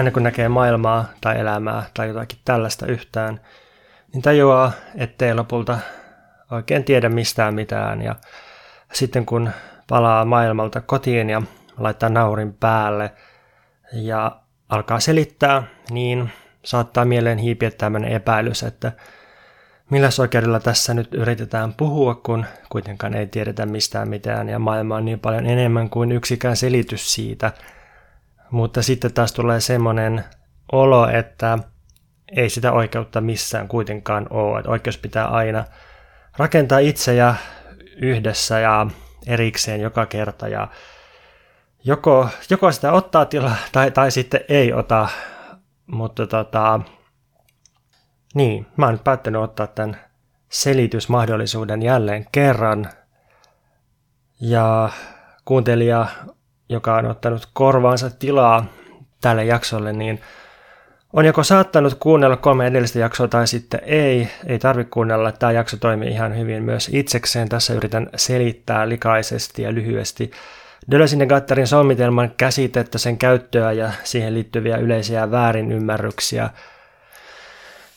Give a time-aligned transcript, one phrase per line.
[0.00, 3.40] aina kun näkee maailmaa tai elämää tai jotakin tällaista yhtään,
[4.12, 5.78] niin tajuaa, ettei lopulta
[6.50, 8.02] oikein tiedä mistään mitään.
[8.02, 8.14] Ja
[8.92, 9.50] sitten kun
[9.88, 11.42] palaa maailmalta kotiin ja
[11.78, 13.12] laittaa naurin päälle
[13.92, 16.30] ja alkaa selittää, niin
[16.64, 18.92] saattaa mieleen hiipiä tämmöinen epäilys, että
[19.90, 25.04] millä oikeudella tässä nyt yritetään puhua, kun kuitenkaan ei tiedetä mistään mitään ja maailma on
[25.04, 27.52] niin paljon enemmän kuin yksikään selitys siitä.
[28.50, 30.24] Mutta sitten taas tulee semmoinen
[30.72, 31.58] olo, että
[32.36, 34.58] ei sitä oikeutta missään kuitenkaan ole.
[34.58, 35.64] Että oikeus pitää aina
[36.36, 37.34] rakentaa itse ja
[37.96, 38.86] yhdessä ja
[39.26, 40.68] erikseen joka kerta ja
[41.84, 45.08] joko, joko sitä ottaa tilaa tai, tai sitten ei ota,
[45.86, 46.80] mutta tota,
[48.34, 49.96] niin, mä oon nyt päättänyt ottaa tämän
[50.48, 52.90] selitysmahdollisuuden jälleen kerran.
[54.40, 54.90] Ja
[55.44, 56.06] kuuntelija,
[56.70, 58.66] joka on ottanut korvaansa tilaa
[59.20, 60.20] tälle jaksolle, niin
[61.12, 64.28] on joko saattanut kuunnella kolme edellistä jaksoa tai sitten ei.
[64.46, 65.32] Ei tarvitse kuunnella.
[65.32, 67.48] Tämä jakso toimii ihan hyvin myös itsekseen.
[67.48, 70.30] Tässä yritän selittää likaisesti ja lyhyesti
[70.90, 76.50] Dölösin ja Gattarin sommitelman käsitettä, sen käyttöä ja siihen liittyviä yleisiä väärinymmärryksiä–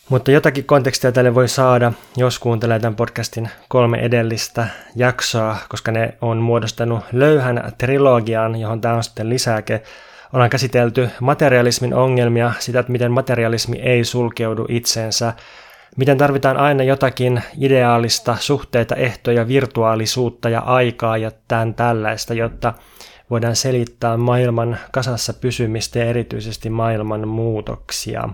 [0.09, 6.17] mutta jotakin kontekstia tälle voi saada, jos kuuntelee tämän podcastin kolme edellistä jaksoa, koska ne
[6.21, 9.83] on muodostanut löyhän trilogian, johon tämä on sitten lisääke.
[10.33, 15.33] Ollaan käsitelty materialismin ongelmia, sitä, että miten materialismi ei sulkeudu itsensä,
[15.97, 22.73] miten tarvitaan aina jotakin ideaalista, suhteita, ehtoja, virtuaalisuutta ja aikaa ja tämän tällaista, jotta
[23.29, 28.29] voidaan selittää maailman kasassa pysymistä ja erityisesti maailman muutoksia.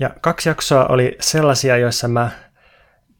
[0.00, 2.30] Ja kaksi jaksoa oli sellaisia, joissa mä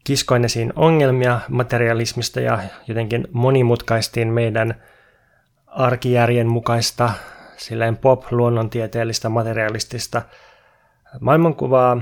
[0.03, 4.81] kiskoin esiin ongelmia materialismista ja jotenkin monimutkaistiin meidän
[5.67, 7.11] arkijärjen mukaista,
[7.57, 10.21] silleen pop-luonnontieteellistä, materialistista
[11.19, 12.01] maailmankuvaa.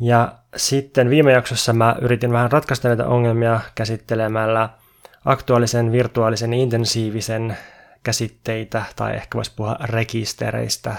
[0.00, 4.68] Ja sitten viime jaksossa mä yritin vähän ratkaista näitä ongelmia käsittelemällä
[5.24, 7.56] aktuaalisen, virtuaalisen, intensiivisen
[8.02, 10.94] käsitteitä, tai ehkä voisi puhua rekistereistä,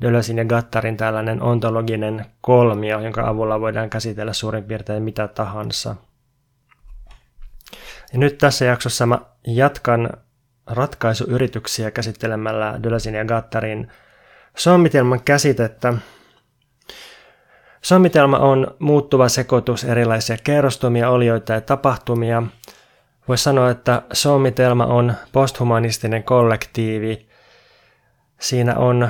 [0.00, 5.96] Dölösin ja Gattarin tällainen ontologinen kolmio, jonka avulla voidaan käsitellä suurin piirtein mitä tahansa.
[8.12, 10.10] Ja nyt tässä jaksossa mä jatkan
[10.66, 13.88] ratkaisuyrityksiä käsittelemällä Dölösin ja Gattarin
[14.56, 15.94] sommitelman käsitettä.
[17.82, 22.42] Sommitelma on muuttuva sekoitus erilaisia kerrostumia, olioita ja tapahtumia.
[23.28, 27.28] Voisi sanoa, että sommitelma on posthumanistinen kollektiivi.
[28.40, 29.08] Siinä on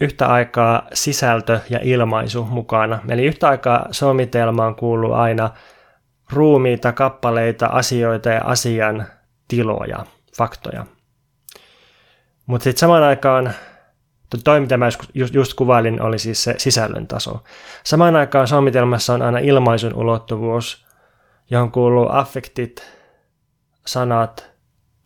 [0.00, 2.98] yhtä aikaa sisältö ja ilmaisu mukana.
[3.08, 5.50] Eli yhtä aikaa somitelmaan kuuluu aina
[6.32, 9.06] ruumiita, kappaleita, asioita ja asian
[9.48, 10.04] tiloja,
[10.36, 10.86] faktoja.
[12.46, 13.52] Mutta sitten samaan aikaan,
[14.44, 17.44] toi mitä mä just, just kuvailin, oli siis se sisällön taso.
[17.84, 20.86] Samaan aikaan somitelmassa on aina ilmaisun ulottuvuus,
[21.50, 22.92] johon kuuluu affektit,
[23.86, 24.50] sanat,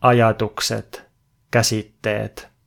[0.01, 1.09] ajatukset,
[1.51, 2.49] käsitteet–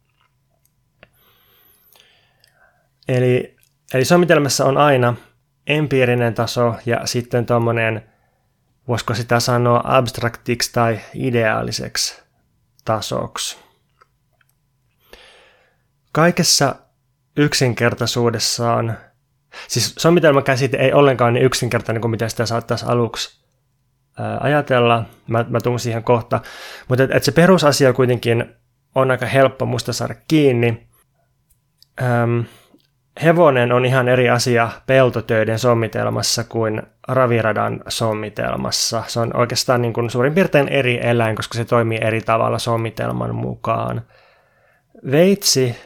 [3.13, 3.57] Eli,
[3.95, 5.15] eli sommitelmassa on aina
[5.67, 8.03] empiirinen taso ja sitten tuommoinen,
[8.89, 12.23] voisiko sitä sanoa abstraktiksi tai ideaaliseksi
[12.85, 13.59] tasoksi.
[16.13, 16.75] Kaikessa
[17.37, 18.99] yksinkertaisuudessaan,
[19.69, 19.95] siis
[20.45, 23.43] käsite ei ollenkaan niin yksinkertainen kuin mitä sitä saattaisi aluksi
[24.41, 26.41] ajatella, mä, mä tuun siihen kohta,
[26.89, 28.55] mutta et, et se perusasia kuitenkin
[28.95, 30.89] on aika helppo musta saada kiinni.
[32.03, 32.45] Öm,
[33.25, 39.03] hevonen on ihan eri asia peltotöiden sommitelmassa kuin raviradan sommitelmassa.
[39.07, 43.35] Se on oikeastaan niin kuin suurin piirtein eri eläin, koska se toimii eri tavalla sommitelman
[43.35, 44.03] mukaan.
[45.11, 45.77] Veitsi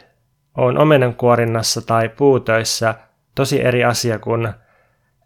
[0.57, 2.95] on omenankuorinnassa tai puutöissä
[3.35, 4.49] tosi eri asia kuin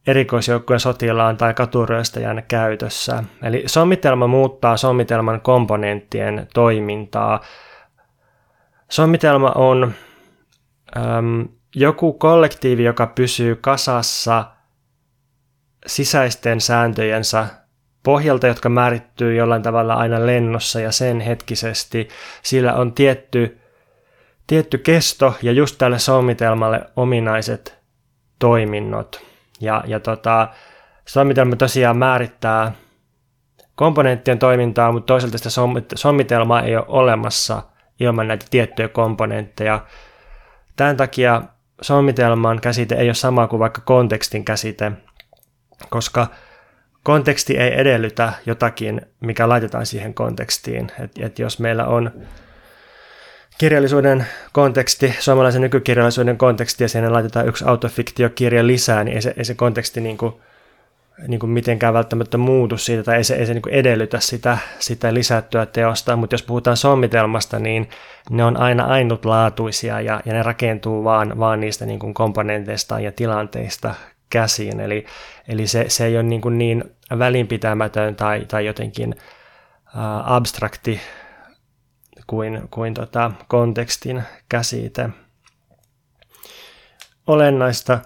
[0.07, 3.25] erikoisjoukkueen sotilaan tai katuryöstäjän käytössä.
[3.43, 7.41] Eli sommitelma muuttaa sommitelman komponenttien toimintaa.
[8.89, 9.95] Sommitelma on
[10.97, 14.45] äm, joku kollektiivi, joka pysyy kasassa
[15.87, 17.47] sisäisten sääntöjensä
[18.03, 22.09] pohjalta, jotka määrittyy jollain tavalla aina lennossa ja sen hetkisesti,
[22.43, 23.61] sillä on tietty,
[24.47, 27.79] tietty kesto ja just tälle sommitelmalle ominaiset
[28.39, 29.25] toiminnot.
[29.61, 30.49] Ja, ja tota,
[31.07, 32.73] sommitelma tosiaan määrittää
[33.75, 35.51] komponenttien toimintaa, mutta toisaalta sitä
[35.95, 37.63] sommitelmaa ei ole olemassa
[38.01, 39.81] ilman näitä tiettyjä komponentteja.
[40.77, 41.43] Tämän takia
[41.83, 44.93] sommitelman käsite ei ole sama kuin vaikka kontekstin käsite,
[45.91, 46.27] koska
[47.03, 50.93] konteksti ei edellytä jotakin, mikä laitetaan siihen kontekstiin.
[51.01, 52.11] Et, et jos meillä on
[53.59, 59.45] kirjallisuuden konteksti, suomalaisen nykykirjallisuuden konteksti ja siihen laitetaan yksi autofiktiokirja lisää, niin ei se, ei
[59.45, 60.35] se konteksti niin kuin,
[61.29, 64.59] niin kuin mitenkään välttämättä muutu siitä tai ei se, ei se niin kuin edellytä sitä,
[64.79, 67.89] sitä lisättyä teosta, mutta jos puhutaan sommitelmasta, niin
[68.31, 73.13] ne on aina ainutlaatuisia ja, ja ne rakentuu vaan, vaan niistä niin kuin komponenteista ja
[73.13, 73.95] tilanteista
[74.31, 75.07] käsiin, eli,
[75.49, 76.85] eli se, se ei ole niin, kuin niin
[77.19, 79.15] välinpitämätön tai, tai jotenkin
[79.87, 81.01] äh, abstrakti
[82.27, 85.09] kuin, kuin tota kontekstin käsite.
[87.27, 87.99] Olennaista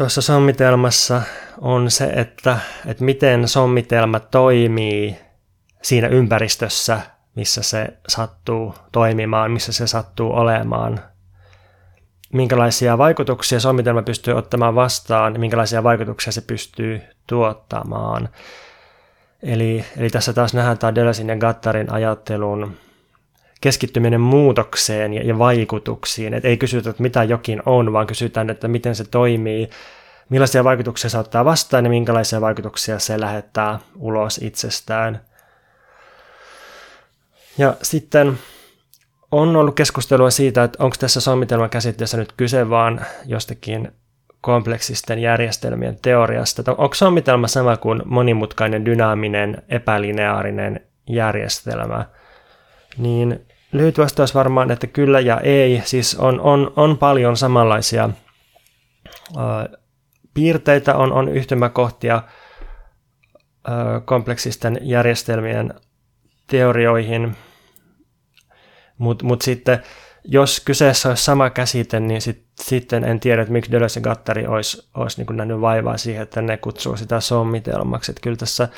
[0.00, 1.22] tuossa sommitelmassa
[1.60, 5.16] on se, että, että miten sommitelma toimii
[5.82, 7.00] siinä ympäristössä,
[7.34, 11.00] missä se sattuu toimimaan, missä se sattuu olemaan.
[12.32, 18.28] Minkälaisia vaikutuksia sommitelma pystyy ottamaan vastaan, minkälaisia vaikutuksia se pystyy tuottamaan.
[19.42, 22.76] Eli, eli tässä taas nähdään tämä Deleuzin ja Gattarin ajattelun
[23.60, 26.34] keskittyminen muutokseen ja, ja vaikutuksiin.
[26.34, 29.70] Et ei kysytä, että mitä jokin on, vaan kysytään, että miten se toimii,
[30.28, 35.20] millaisia vaikutuksia se ottaa vastaan ja minkälaisia vaikutuksia se lähettää ulos itsestään.
[37.58, 38.38] Ja sitten
[39.32, 43.92] on ollut keskustelua siitä, että onko tässä sommitelman käsitteessä nyt kyse vaan jostakin
[44.40, 46.62] kompleksisten järjestelmien teoriasta.
[46.78, 52.04] Onko sommitelma sama kuin monimutkainen, dynaaminen, epälineaarinen järjestelmä?
[52.98, 55.82] Niin lyhyt vastaus varmaan, että kyllä ja ei.
[55.84, 58.10] Siis on, on, on paljon samanlaisia
[59.36, 59.78] ö,
[60.34, 62.22] piirteitä, on, on yhtymäkohtia
[63.68, 65.74] ö, kompleksisten järjestelmien
[66.46, 67.36] teorioihin,
[68.98, 69.82] mutta mut sitten
[70.24, 74.46] jos kyseessä olisi sama käsite, niin sit, sitten en tiedä, että miksi Deleuze ja Gattari
[74.46, 78.12] olisi, olisi niin nähnyt vaivaa siihen, että ne kutsuu sitä sommitelmaksi.
[78.12, 78.68] Että kyllä tässä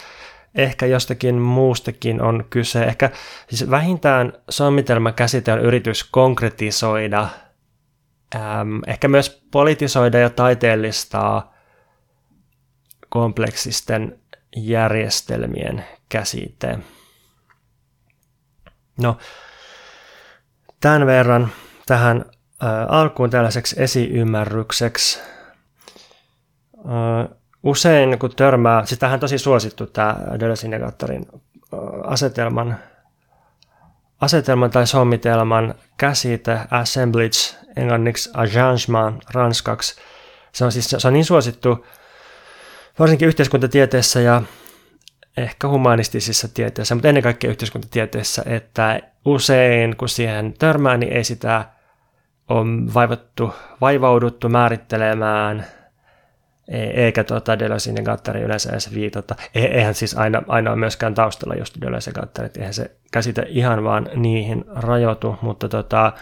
[0.54, 2.84] ehkä jostakin muustakin on kyse.
[2.84, 3.10] Ehkä
[3.48, 7.28] siis vähintään sommitelmakäsite on yritys konkretisoida,
[8.34, 11.54] äm, ehkä myös politisoida ja taiteellistaa
[13.08, 14.18] kompleksisten
[14.56, 16.78] järjestelmien käsite.
[19.00, 19.16] No,
[20.82, 21.52] Tämän verran
[21.86, 22.24] tähän
[22.88, 25.20] alkuun tällaiseksi esiymmärrykseksi.
[27.62, 31.26] Usein kun törmää, siis tähän on tosi suosittu tämä Deleuze-indikaattorin
[32.04, 32.76] asetelman,
[34.20, 39.96] asetelman tai sommitelman käsite, assemblage, englanniksi arrangement, ranskaksi.
[40.52, 41.86] Se on, siis, se on niin suosittu
[42.98, 44.42] varsinkin yhteiskuntatieteessä ja
[45.36, 51.64] ehkä humanistisissa tieteissä, mutta ennen kaikkea yhteiskuntatieteessä, että usein kun siihen törmää, niin ei sitä
[52.48, 55.66] ole vaivattu, vaivauduttu määrittelemään,
[56.94, 59.34] eikä tuota Deleuze ja Gattari yleensä edes viitata.
[59.54, 63.46] E, eihän siis aina, aina ole myöskään taustalla just Deleuze ja Gattari, eihän se käsite
[63.48, 66.12] ihan vaan niihin rajoitu, mutta, tota,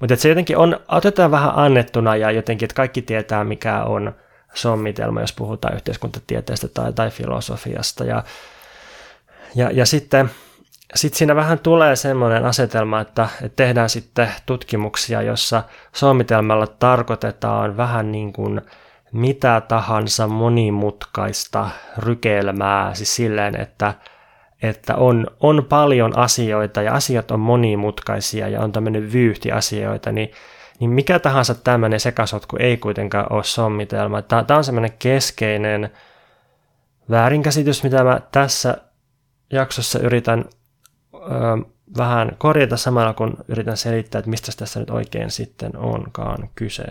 [0.00, 4.14] mutta se jotenkin on, otetaan vähän annettuna ja jotenkin, että kaikki tietää mikä on
[4.54, 8.24] sommitelma, jos puhutaan yhteiskuntatieteestä tai, tai filosofiasta ja
[9.54, 10.30] ja, ja sitten
[10.94, 15.62] sit siinä vähän tulee semmoinen asetelma, että, että tehdään sitten tutkimuksia, jossa
[15.92, 18.60] sommitelmalla tarkoitetaan vähän niin kuin
[19.12, 23.94] mitä tahansa monimutkaista rykelmää, siis silleen, että,
[24.62, 30.30] että on, on paljon asioita ja asiat on monimutkaisia ja on tämmöinen vyyhti asioita, niin,
[30.80, 34.22] niin mikä tahansa tämmöinen sekasotku ei kuitenkaan ole sommitelma.
[34.22, 35.90] Tämä, on semmoinen keskeinen
[37.10, 38.76] väärinkäsitys, mitä mä tässä
[39.52, 40.44] jaksossa yritän
[41.14, 41.18] ö,
[41.96, 46.84] vähän korjata samalla, kun yritän selittää, että mistä tässä nyt oikein sitten onkaan kyse.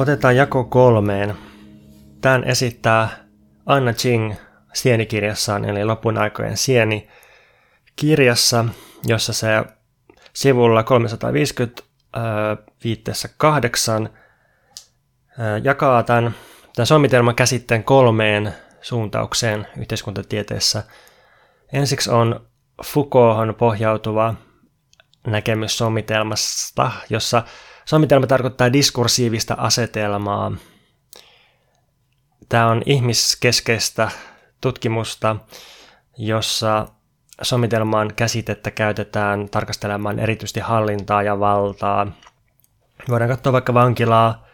[0.00, 1.36] Otetaan jako kolmeen.
[2.20, 3.08] Tämän esittää
[3.66, 4.34] Anna Ching
[4.72, 7.08] Sienikirjassaan, eli lopun aikojen Sieni
[7.96, 8.64] kirjassa,
[9.06, 9.48] jossa se
[10.32, 11.82] sivulla 350
[12.84, 14.10] viitteessä kahdeksan
[15.62, 16.34] jakaa tämän,
[16.76, 20.82] tämän sommitelman käsitteen kolmeen suuntaukseen yhteiskuntatieteessä.
[21.72, 22.46] Ensiksi on
[22.84, 24.34] Foucaulthan pohjautuva
[25.26, 27.42] näkemys sommitelmasta, jossa
[27.84, 30.52] sommitelma tarkoittaa diskursiivista asetelmaa.
[32.48, 34.10] Tämä on ihmiskeskeistä
[34.60, 35.36] tutkimusta,
[36.18, 36.86] jossa
[37.42, 42.06] sommitelman käsitettä käytetään tarkastelemaan erityisesti hallintaa ja valtaa.
[43.08, 44.50] Voidaan katsoa vaikka vankilaa,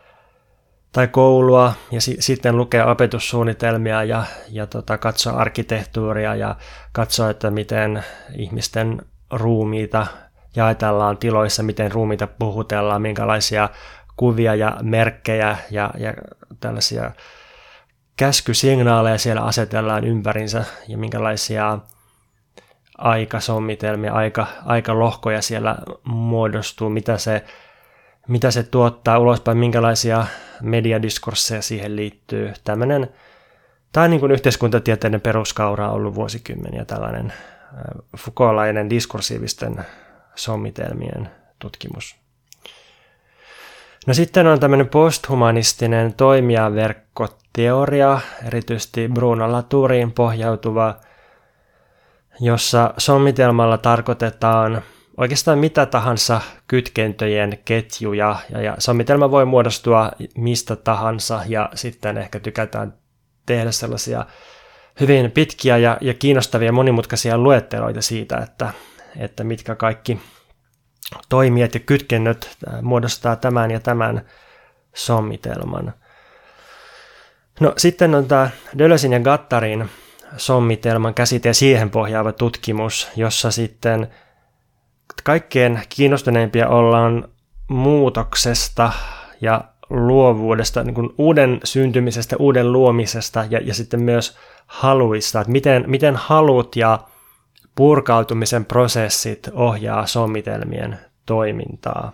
[0.92, 6.56] tai koulua ja si- sitten lukea opetussuunnitelmia ja, ja tota, katsoa arkkitehtuuria ja
[6.92, 8.04] katsoa, että miten
[8.38, 10.06] ihmisten ruumiita
[10.56, 13.68] jaetellaan tiloissa, miten ruumiita puhutellaan, minkälaisia
[14.16, 16.14] kuvia ja merkkejä ja, ja
[16.60, 17.10] tällaisia
[18.16, 21.78] käskysignaaleja siellä asetellaan ympärinsä ja minkälaisia
[22.98, 27.44] aikasommitelmia, aika, aikalohkoja siellä muodostuu, mitä se,
[28.28, 30.26] mitä se tuottaa ulospäin, minkälaisia
[30.62, 32.52] mediadiskursseja siihen liittyy.
[32.64, 33.08] Tämmöinen,
[33.96, 37.32] on niin kuin yhteiskuntatieteiden peruskaura on ollut vuosikymmeniä tällainen
[38.16, 39.86] Foucaultlainen diskursiivisten
[40.37, 42.16] sommitelmien tutkimus.
[44.07, 50.97] No sitten on tämmöinen posthumanistinen toimijaverkkoteoria, erityisesti Bruno Laturiin pohjautuva,
[52.40, 54.83] jossa sommitelmalla tarkoitetaan
[55.16, 62.40] oikeastaan mitä tahansa kytkentöjen ketjuja, ja, ja sommitelma voi muodostua mistä tahansa, ja sitten ehkä
[62.40, 62.95] tykätään
[63.47, 64.26] tehdä sellaisia
[65.00, 68.71] hyvin pitkiä ja, ja kiinnostavia monimutkaisia luetteloita siitä, että,
[69.18, 70.20] että mitkä kaikki
[71.28, 74.26] toimijat ja kytkennöt äh, muodostaa tämän ja tämän
[74.94, 75.94] sommitelman.
[77.61, 79.90] No sitten on tämä Dölösin ja Gattarin
[80.37, 84.08] sommitelman käsite ja siihen pohjaava tutkimus, jossa sitten
[85.25, 87.28] kaikkein kiinnostuneimpia ollaan
[87.68, 88.92] muutoksesta
[89.40, 95.85] ja luovuudesta, niin kuin uuden syntymisestä, uuden luomisesta ja, ja sitten myös haluista, että miten,
[95.87, 96.99] miten halut ja
[97.76, 102.12] purkautumisen prosessit ohjaa sommitelmien toimintaa.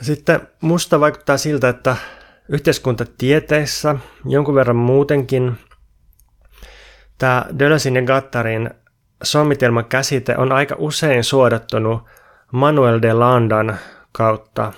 [0.00, 1.96] Sitten musta vaikuttaa siltä, että
[2.48, 5.58] yhteiskuntatieteissä jonkun verran muutenkin
[7.18, 8.70] tämä Dölösin ja Gattarin
[9.22, 12.02] sommitelman käsite on aika usein suodattunut
[12.52, 13.78] Manuel de Landan
[14.12, 14.72] kautta.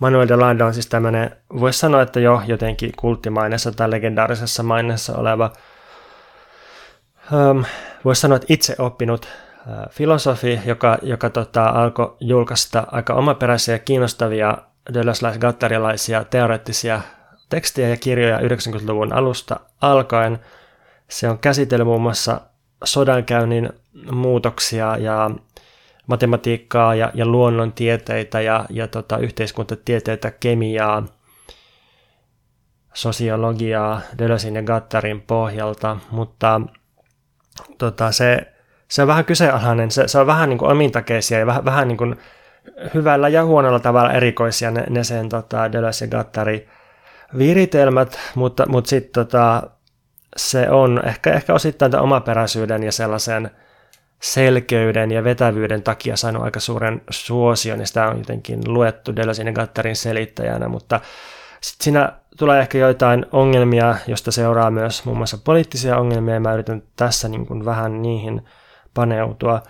[0.00, 5.16] Manuel de Landa on siis tämmöinen, voisi sanoa, että jo jotenkin kulttimaineessa tai legendaarisessa maineessa
[5.16, 5.52] oleva
[7.32, 7.64] um,
[8.04, 9.28] voisi sanoa, että itse oppinut
[9.90, 14.58] filosofi, joka, joka tota, alkoi julkaista aika omaperäisiä ja kiinnostavia
[14.94, 17.00] deleuze teoreettisia
[17.48, 20.38] tekstejä ja kirjoja 90-luvun alusta alkaen.
[21.08, 22.40] Se on käsitellyt muun muassa
[22.84, 23.70] sodankäynnin
[24.12, 25.30] muutoksia ja
[26.06, 31.06] matematiikkaa ja, ja luonnontieteitä ja, ja tota, yhteiskuntatieteitä, kemiaa,
[32.94, 36.60] sosiologiaa Deleuzein ja Gattarin pohjalta, mutta
[37.78, 38.52] tota, se,
[38.88, 41.98] se on vähän kyseenalainen, se, se on vähän niin kuin omintakeisia ja vähän, vähän niin
[41.98, 42.16] kuin
[42.94, 46.68] hyvällä ja huonolla tavalla erikoisia ne, ne sen tota, Deleuze ja Gattari
[47.38, 49.62] viritelmät, mutta, mutta sitten tota,
[50.36, 53.50] se on ehkä, ehkä osittain tämän omaperäisyyden ja sellaisen
[54.22, 59.52] selkeyden ja vetävyyden takia saanut aika suuren suosion, ja sitä on jotenkin luettu Deleuzein ja
[59.52, 61.00] Gattarin selittäjänä, mutta
[61.60, 66.54] sitten siinä tulee ehkä joitain ongelmia, josta seuraa myös muun muassa poliittisia ongelmia, ja mä
[66.54, 68.42] yritän tässä niin kuin vähän niihin
[68.94, 69.62] paneutua.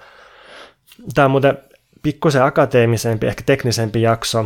[1.15, 1.59] Tämä on muuten
[2.03, 4.43] pikkusen akateemisempi, ehkä teknisempi jakso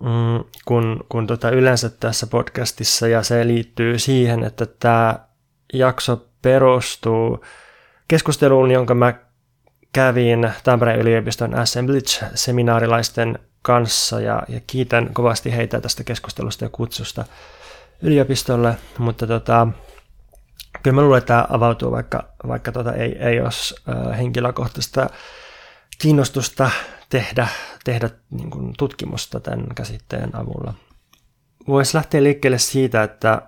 [0.00, 5.18] mm, kuin, kuin tota yleensä tässä podcastissa, ja se liittyy siihen, että tämä
[5.72, 7.44] jakso perustuu
[8.08, 9.14] keskusteluun, jonka mä
[9.92, 17.24] kävin Tampereen yliopiston Assemblage-seminaarilaisten kanssa ja, ja kiitän kovasti heitä tästä keskustelusta ja kutsusta
[18.02, 19.68] yliopistolle, mutta tota,
[20.82, 25.10] kyllä mä luulen, että tämä avautuu, vaikka, vaikka tota ei, ei äh, henkilökohtaista
[25.98, 26.70] kiinnostusta
[27.08, 27.48] tehdä,
[27.84, 30.74] tehdä niin kuin tutkimusta tämän käsitteen avulla.
[31.68, 33.42] Voisi lähteä liikkeelle siitä, että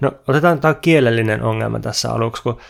[0.00, 2.60] no otetaan tämä kielellinen ongelma tässä aluksi, kun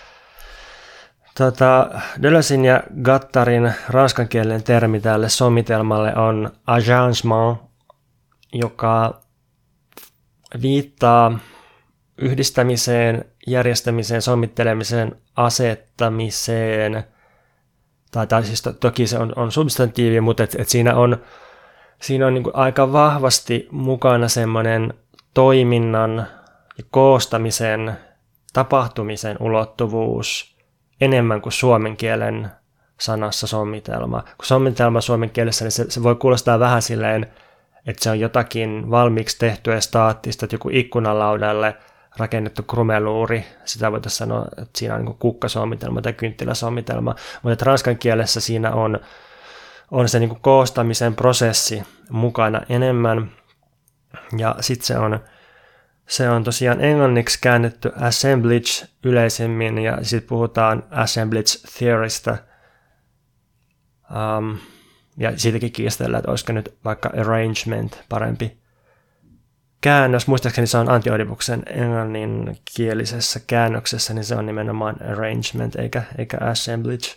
[1.38, 1.90] Tota,
[2.23, 7.59] Deleuzein ja Gattarin ranskankielinen termi tälle sommitelmalle on agencement,
[8.52, 9.21] joka
[10.62, 11.38] viittaa
[12.19, 17.05] yhdistämiseen, järjestämiseen, sommittelemiseen, asettamiseen,
[18.11, 21.16] tai, tai siis to, toki se on, on substantiivi, mutta et, et siinä on,
[22.02, 24.95] siinä on niin aika vahvasti mukana semmoinen
[25.35, 26.26] toiminnan
[26.78, 27.97] ja koostamisen,
[28.52, 30.55] tapahtumisen ulottuvuus–
[31.00, 32.50] enemmän kuin suomen kielen
[33.00, 34.23] sanassa sommitelma.
[34.23, 37.26] Kun sommitelma suomen kielessä, niin se, se voi kuulostaa vähän silleen,
[37.87, 41.76] että se on jotakin valmiiksi tehtyä staattista, että joku ikkunalaudalle
[42.17, 48.41] rakennettu krumeluuri, sitä voitaisiin sanoa, että siinä on niin kukkasomitelma tai kynttiläsomitelma, mutta ranskan kielessä
[48.41, 49.00] siinä on,
[49.91, 53.31] on se niin koostamisen prosessi mukana enemmän,
[54.38, 55.21] ja sitten se on
[56.08, 62.36] se on tosiaan englanniksi käännetty assemblage yleisemmin ja sitten puhutaan assemblage theorista.
[64.10, 64.58] Um,
[65.16, 68.58] ja siitäkin kiistellään, että olisiko nyt vaikka arrangement parempi
[69.80, 70.26] käännös.
[70.26, 77.08] Muistaakseni se on Antioidibuksen englanninkielisessä käännöksessä, niin se on nimenomaan arrangement eikä, eikä assemblage.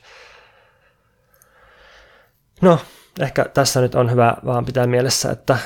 [2.61, 2.79] No,
[3.19, 5.57] ehkä tässä nyt on hyvä vaan pitää mielessä, että,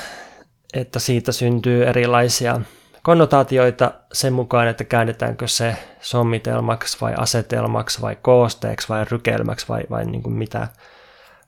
[0.74, 2.60] että siitä syntyy erilaisia
[3.04, 10.04] konnotaatioita sen mukaan, että käännetäänkö se sommitelmaksi vai asetelmaksi vai koosteeksi vai rykelmäksi vai, vai
[10.04, 10.68] niin kuin mitä,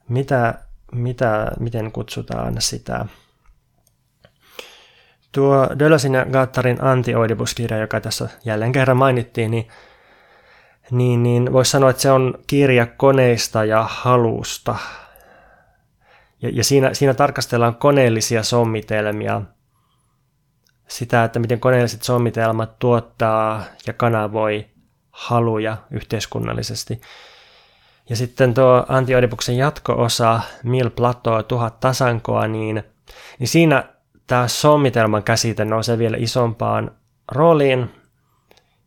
[0.09, 0.53] mitä,
[0.91, 3.05] mitä, miten kutsutaan sitä.
[5.31, 7.11] Tuo Dölösin ja Gattarin anti
[7.55, 9.67] kirja joka tässä jälleen kerran mainittiin, niin,
[10.91, 14.75] niin, niin voisi sanoa, että se on kirja koneista ja halusta.
[16.41, 19.41] Ja, ja siinä, siinä tarkastellaan koneellisia sommitelmia,
[20.87, 24.67] sitä, että miten koneelliset sommitelmat tuottaa ja kanavoi
[25.11, 27.01] haluja yhteiskunnallisesti.
[28.09, 32.83] Ja sitten tuo Antioidipuksen jatko-osa Mil Plateau, tuhat tasankoa, niin,
[33.39, 33.83] niin siinä
[34.27, 36.91] tämä sommitelman käsite nousee vielä isompaan
[37.31, 37.91] rooliin.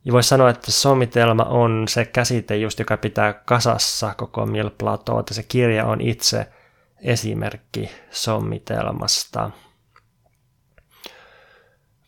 [0.04, 5.18] Ja voisi sanoa, että sommitelma on se käsite just, joka pitää kasassa koko Mil Plateau,
[5.18, 6.46] että se kirja on itse
[7.02, 9.50] esimerkki sommitelmasta.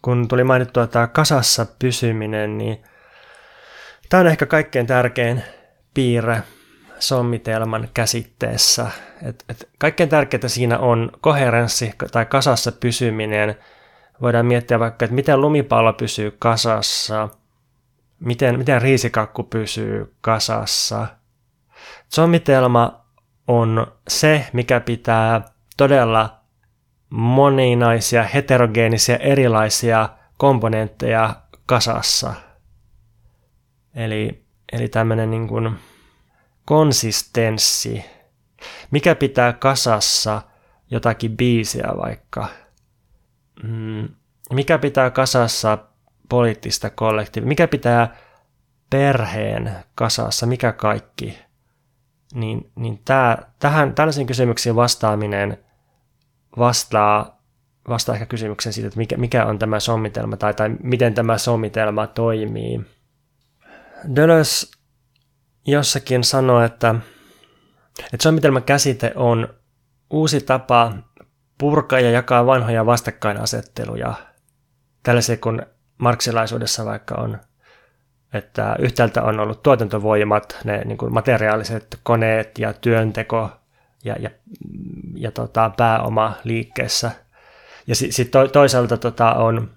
[0.02, 2.82] Kun tuli mainittua tämä kasassa pysyminen, niin
[4.08, 5.42] tämä on ehkä kaikkein tärkein
[5.94, 6.42] piirre
[6.98, 8.90] sommitelman käsitteessä.
[9.22, 13.54] Et, et kaikkein tärkeintä siinä on koherenssi tai kasassa pysyminen.
[14.22, 17.28] Voidaan miettiä vaikka, että miten lumipallo pysyy kasassa,
[18.20, 21.06] miten, miten riisikakku pysyy kasassa.
[22.08, 23.04] Sommitelma
[23.48, 25.40] on se, mikä pitää
[25.76, 26.41] todella
[27.12, 32.34] moninaisia, heterogeenisia, erilaisia komponentteja kasassa.
[33.94, 35.78] Eli, eli tämmöinen niin kuin
[36.64, 38.04] konsistenssi,
[38.90, 40.42] mikä pitää kasassa
[40.90, 42.48] jotakin biisiä vaikka,
[43.62, 44.08] mm,
[44.52, 45.78] mikä pitää kasassa
[46.28, 48.16] poliittista kollektiivia, mikä pitää
[48.90, 51.38] perheen kasassa, mikä kaikki,
[52.34, 55.58] niin, niin tää, tähän, tällaisiin kysymyksiin vastaaminen
[56.58, 57.42] vastaa,
[57.88, 62.06] vastaa ehkä kysymykseen siitä, että mikä, mikä on tämä sommitelma tai, tai miten tämä sommitelma
[62.06, 62.80] toimii.
[64.16, 64.66] Deleuze
[65.66, 66.94] jossakin sanoi, että,
[67.98, 69.48] että sommitelman käsite on
[70.10, 70.92] uusi tapa
[71.58, 74.14] purkaa ja jakaa vanhoja vastakkainasetteluja.
[75.02, 75.62] Tällaisia kuin
[75.98, 77.38] marksilaisuudessa vaikka on,
[78.32, 83.50] että yhtäältä on ollut tuotantovoimat, ne niin kuin materiaaliset koneet ja työnteko
[84.04, 84.30] ja, ja,
[85.14, 87.10] ja tota, pääoma liikkeessä.
[87.86, 89.70] Ja sitten sit to, toisaalta tota, on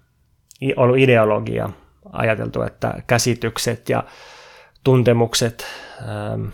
[0.75, 1.69] ollut ideologia,
[2.11, 4.03] ajateltu, että käsitykset ja
[4.83, 5.65] tuntemukset
[6.01, 6.45] ähm,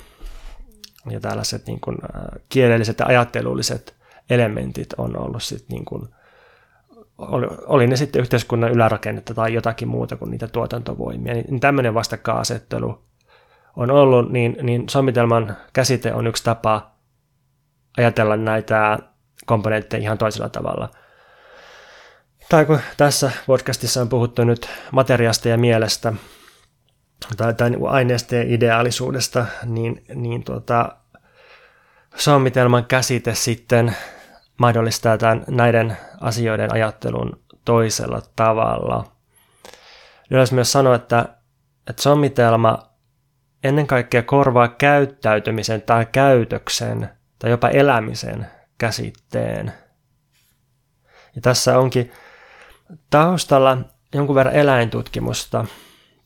[1.10, 3.96] ja tällaiset niin kuin, äh, kielelliset ja ajattelulliset
[4.30, 6.08] elementit on ollut sit niin kuin,
[7.18, 13.02] oli, oli ne sitten yhteiskunnan ylärakennetta tai jotakin muuta kuin niitä tuotantovoimia, niin, tämmöinen vastakkainasettelu
[13.76, 16.91] on ollut, niin, niin sommitelman käsite on yksi tapa
[17.98, 19.00] ajatella näitä
[19.46, 20.90] komponentteja ihan toisella tavalla.
[22.50, 26.14] Tai kun tässä podcastissa on puhuttu nyt materiasta ja mielestä,
[27.38, 30.96] tai, tai aineesta ja ideaalisuudesta, niin, niin tuota,
[32.16, 33.96] sommitelman käsite sitten
[34.58, 39.12] mahdollistaa tämän, näiden asioiden ajattelun toisella tavalla.
[40.30, 41.26] Yleensä myös sanoa, että,
[41.90, 42.92] että sommitelma
[43.64, 47.10] ennen kaikkea korvaa käyttäytymisen tai käytöksen
[47.42, 49.74] tai jopa elämisen käsitteen.
[51.36, 52.12] Ja tässä onkin
[53.10, 53.78] taustalla
[54.14, 55.66] jonkun verran eläintutkimusta,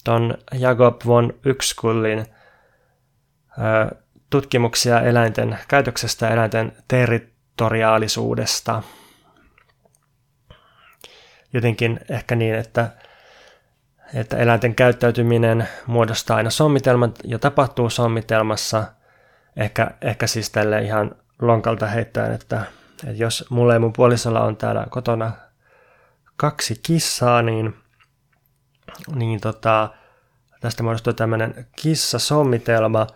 [0.04, 2.26] tuon Jakob von Ykskullin
[4.30, 8.84] tutkimuksia eläinten käytöksestä ja eläinten territoriaalisuudesta.
[11.54, 12.90] Jotenkin ehkä niin, että,
[14.14, 18.84] että eläinten käyttäytyminen muodostaa aina sommitelman ja tapahtuu sommitelmassa.
[19.58, 22.62] Ehkä, ehkä siis tälle ihan lonkalta heittäen, että,
[23.04, 25.32] että jos mulla ja mun puolisolla on täällä kotona
[26.38, 27.76] kaksi kissaa, niin
[29.16, 29.90] niin tota,
[30.62, 33.08] tästä muodostuu tämmöinen kissasommitelma,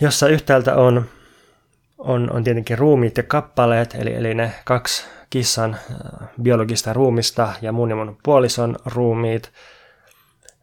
[0.00, 1.04] jossa yhtäältä on,
[1.98, 7.72] on, on tietenkin ruumiit ja kappaleet, eli, eli ne kaksi kissan äh, biologista ruumista ja
[7.72, 9.52] mun ja mun puolison ruumiit.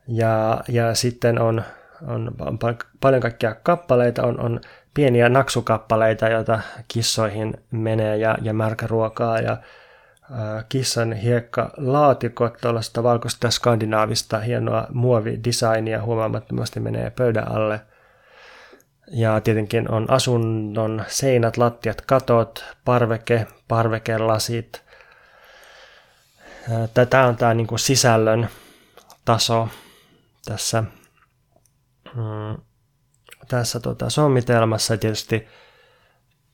[0.07, 1.63] Ja, ja sitten on,
[2.07, 2.59] on, on
[2.99, 4.59] paljon kaikkia kappaleita, on, on
[4.93, 9.57] pieniä naksukappaleita, joita kissoihin menee ja, ja märkäruokaa ja
[10.69, 17.81] kissan hiekka laatikot tuollaista valkoista skandinaavista hienoa muovidesignia huomaamattomasti menee pöydän alle.
[19.11, 24.81] Ja tietenkin on asunnon seinät, lattiat, katot, parveke, parvekelasit.
[27.09, 28.49] Tämä on tämä niin kuin sisällön
[29.25, 29.69] taso
[30.45, 30.83] tässä,
[32.15, 32.61] mm,
[33.47, 34.97] tässä tota, sommitelmassa.
[34.97, 35.47] Tietysti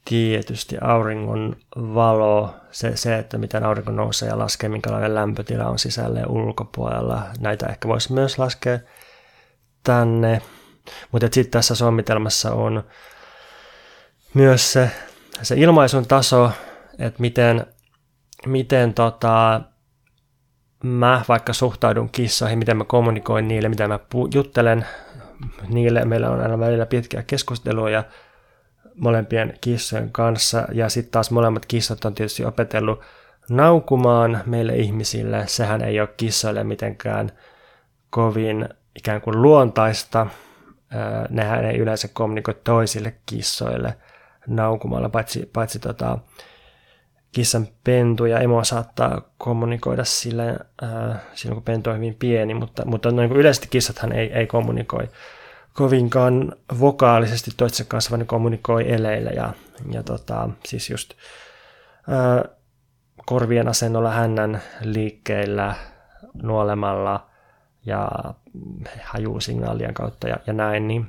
[0.06, 6.20] tietysti auringon valo, se, se, että miten aurinko nousee ja laskee, minkälainen lämpötila on sisällä
[6.20, 7.22] ja ulkopuolella.
[7.40, 8.80] Näitä ehkä voisi myös laskea
[9.84, 10.42] tänne.
[11.12, 12.84] Mutta sitten tässä sommitelmassa on
[14.34, 14.92] myös se,
[15.42, 16.52] se ilmaisun taso,
[17.00, 17.66] että miten,
[18.46, 19.62] miten tota,
[20.84, 24.00] mä vaikka suhtaudun kissoihin, miten mä kommunikoin niille, miten mä
[24.34, 24.86] juttelen
[25.68, 26.06] niille.
[26.06, 28.04] Meillä on aina välillä pitkiä keskusteluja
[28.96, 33.02] molempien kissojen kanssa ja sitten taas molemmat kissat on tietysti opetellut
[33.50, 35.44] naukumaan meille ihmisille.
[35.48, 37.32] Sehän ei ole kissoille mitenkään
[38.10, 40.28] kovin ikään kuin luontaista.
[41.30, 43.98] Nehän ei yleensä kommunikoi toisille kissoille
[44.48, 46.18] naukumalla, paitsi, paitsi tota,
[47.34, 50.50] kissan pentu ja emo saattaa kommunikoida sillä,
[50.84, 54.48] äh, silloin, kun pentu on hyvin pieni, mutta, mutta niin kuin yleisesti kissathan ei, ei
[54.48, 55.10] kommunikoi
[55.74, 59.54] kovinkaan vokaalisesti toisen kanssa, vaan ne kommunikoi eleillä ja,
[59.92, 61.14] ja tota, siis just
[62.10, 62.58] äh,
[63.26, 65.76] korvien asennolla hännän liikkeillä,
[66.44, 67.30] nuolemalla
[67.86, 68.10] ja
[69.04, 71.08] hajusignaalien kautta ja, ja näin, niin,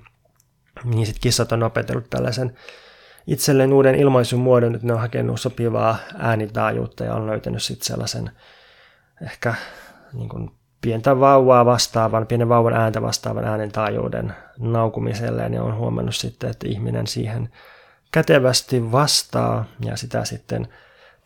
[0.85, 2.57] niin sitten kissat on opetellut tällaisen
[3.27, 8.31] itselleen uuden ilmaisun muodon, että ne on hakenut sopivaa äänitaajuutta ja on löytänyt sitten sellaisen
[9.23, 9.55] ehkä
[10.13, 16.15] niin kuin pientä vauvaa vastaavan, pienen vauvan ääntä vastaavan äänen taajuuden naukumiselleen ja on huomannut
[16.15, 17.49] sitten, että ihminen siihen
[18.13, 20.69] kätevästi vastaa ja sitä sitten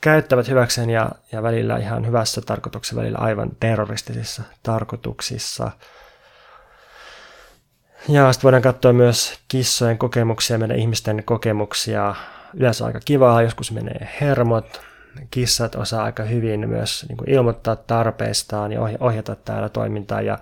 [0.00, 5.70] käyttävät hyväkseen ja, ja välillä ihan hyvässä tarkoituksessa, välillä aivan terroristisissa tarkoituksissa.
[8.08, 12.14] Ja sitten voidaan katsoa myös kissojen kokemuksia, meidän ihmisten kokemuksia.
[12.54, 14.80] Yleensä aika kivaa, joskus menee hermot.
[15.30, 20.20] Kissat osaa aika hyvin myös niin kuin ilmoittaa tarpeistaan ja ohjata täällä toimintaa.
[20.20, 20.38] Ja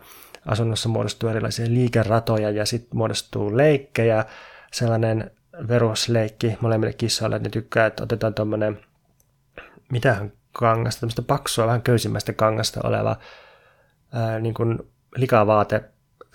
[0.47, 4.25] asunnossa muodostuu erilaisia liikeratoja ja sitten muodostuu leikkejä.
[4.73, 5.31] Sellainen
[5.69, 8.81] verusleikki molemmille kissoille, että ne tykkää, että otetaan tuommoinen,
[9.92, 13.16] mitähän kangasta, tämmöistä paksua, vähän köysimmästä kangasta oleva
[14.12, 14.79] ää, niin kuin
[15.16, 15.85] likavaate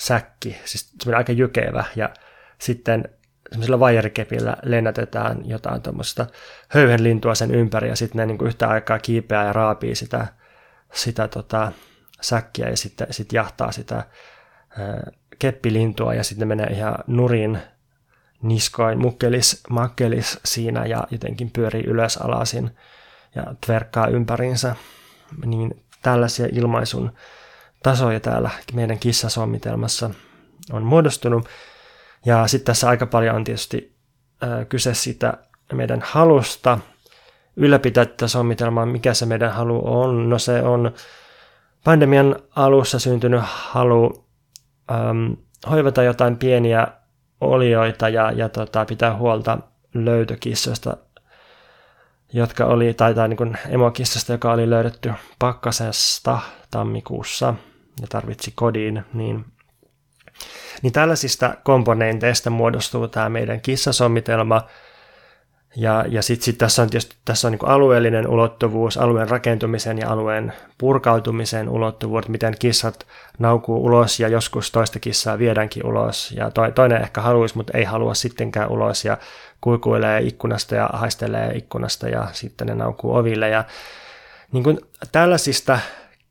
[0.01, 2.09] säkki, siis semmoinen aika jykevä, ja
[2.57, 3.09] sitten
[3.49, 6.27] semmoisella vaijerikepillä lennätetään jotain tuommoista
[6.67, 10.27] höyhenlintua sen ympäri, ja sitten ne niin kuin yhtä aikaa kiipeää ja raapii sitä,
[10.93, 11.71] sitä tota,
[12.21, 17.59] säkkiä, ja sitten sit jahtaa sitä ää, keppilintua, ja sitten ne menee ihan nurin
[18.41, 22.71] niskoin, mukkelis, makkelis siinä, ja jotenkin pyörii ylös alasin,
[23.35, 24.75] ja tverkkaa ympäriinsä,
[25.45, 27.11] niin tällaisia ilmaisun
[27.83, 30.09] tasoja täällä meidän kissasommitelmassa
[30.71, 31.47] on muodostunut.
[32.25, 33.95] Ja sitten tässä aika paljon on tietysti
[34.69, 35.33] kyse siitä
[35.73, 36.79] meidän halusta
[37.55, 40.29] ylläpitää tätä sommitelmaa, mikä se meidän halu on.
[40.29, 40.91] No se on
[41.83, 44.25] pandemian alussa syntynyt halu
[44.91, 45.33] ähm,
[45.69, 46.87] hoivata jotain pieniä
[47.41, 49.57] olioita ja, ja tota, pitää huolta
[49.93, 50.97] löytökissoista,
[52.33, 56.39] jotka oli, tai, tai niin emokissasta, joka oli löydetty pakkasesta
[56.71, 57.53] tammikuussa–
[58.01, 59.45] ja tarvitsi kodin, niin,
[60.81, 64.61] niin tällaisista komponenteista muodostuu tämä meidän kissasommitelma.
[65.75, 70.09] Ja, ja sitten sit tässä on tietysti tässä on niin alueellinen ulottuvuus, alueen rakentumisen ja
[70.09, 73.07] alueen purkautumisen ulottuvuus, miten kissat
[73.39, 76.31] naukuu ulos ja joskus toista kissaa viedäänkin ulos.
[76.31, 79.17] Ja to, toinen ehkä haluaisi, mutta ei halua sittenkään ulos ja
[79.61, 83.49] kuikuilee ikkunasta ja haistelee ikkunasta ja sitten ne naukuu oville.
[83.49, 83.63] Ja
[84.51, 84.79] niin kuin
[85.11, 85.79] tällaisista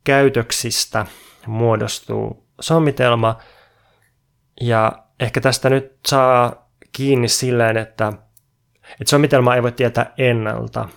[0.05, 1.07] käytöksistä
[1.47, 3.39] muodostuu sommitelma.
[4.61, 8.13] Ja ehkä tästä nyt saa kiinni silleen, että,
[9.01, 10.89] että sommitelma ei voi tietää ennalta.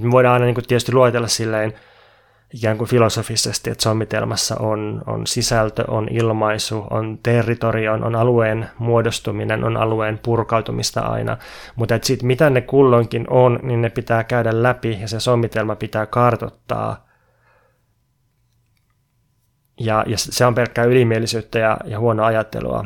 [0.00, 1.74] Me voidaan aina niin kuin tietysti luetella silleen
[2.54, 8.68] ikään kuin filosofisesti, että sommitelmassa on, on sisältö, on ilmaisu, on territorio, on, on alueen
[8.78, 11.36] muodostuminen, on alueen purkautumista aina.
[11.76, 16.06] Mutta sitten mitä ne kulloinkin on, niin ne pitää käydä läpi ja se sommitelma pitää
[16.06, 17.06] kartottaa
[19.80, 22.84] ja, ja se on pelkkää ylimielisyyttä ja, ja huonoa ajattelua,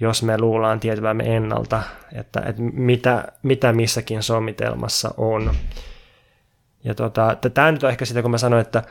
[0.00, 5.54] jos me luullaan tietävämme ennalta, että, että mitä, mitä missäkin sommitelmassa on.
[6.84, 8.82] Ja tota, tämä nyt on ehkä sitä, kun mä sanoin, että,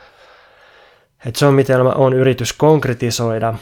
[1.26, 3.54] että sommitelma on yritys konkretisoida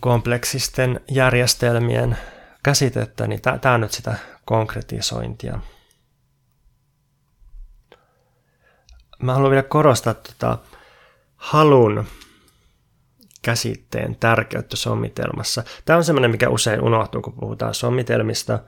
[0.00, 2.18] kompleksisten järjestelmien
[2.62, 4.14] käsitettä, niin tämä on nyt sitä
[4.44, 5.60] konkretisointia.
[9.22, 10.58] Mä haluan vielä korostaa tota,
[11.40, 12.04] halun
[13.42, 15.62] käsitteen tärkeyttä sommitelmassa.
[15.84, 18.58] Tämä on semmoinen, mikä usein unohtuu, kun puhutaan sommitelmista.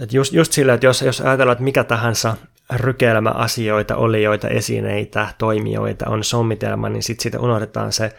[0.00, 2.36] Et just, just sillä, että jos, jos ajatellaan, että mikä tahansa
[2.76, 8.16] rykelmä asioita, olioita, esineitä, toimijoita on sommitelma, niin sitten siitä unohdetaan se,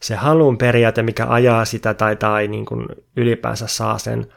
[0.00, 4.32] se halun periaate, mikä ajaa sitä tai, tai niin kuin ylipäänsä saa sen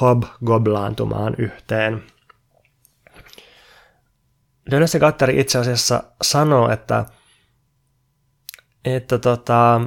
[0.00, 2.02] hobgoblaantumaan yhteen.
[4.70, 7.04] Deleuze Gattari itse asiassa sanoo, että,
[8.86, 9.80] että tota,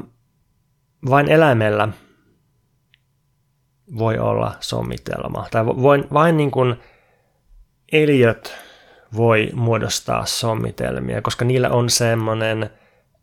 [1.10, 1.88] vain eläimellä
[3.98, 5.48] voi olla sommitelma.
[5.52, 6.76] Tai vain, vain niin kuin
[7.92, 8.56] eliöt
[9.16, 12.70] voi muodostaa sommitelmia, koska niillä on semmoinen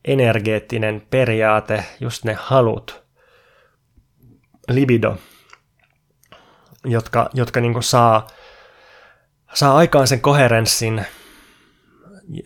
[0.05, 3.05] energeettinen periaate, just ne halut,
[4.69, 5.17] libido,
[6.85, 8.27] jotka, jotka niin saa,
[9.55, 11.07] saa aikaan sen koherenssin,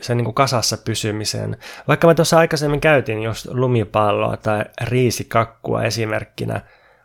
[0.00, 1.56] sen niin kasassa pysymisen.
[1.88, 6.60] Vaikka mä tuossa aikaisemmin käytin just lumipalloa tai riisikakkua esimerkkinä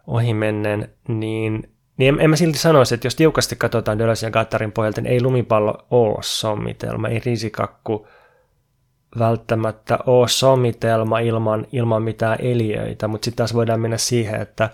[0.07, 4.71] ohimennen, niin niin en, en mä silti sanoisi, että jos tiukasti katsotaan Deleuze ja Gattarin
[4.71, 8.07] pohjalta, niin ei lumipallo ole sommitelma, ei riisikakku
[9.19, 14.69] välttämättä ole sommitelma ilman, ilman mitään eliöitä, mutta sitten taas voidaan mennä siihen, että,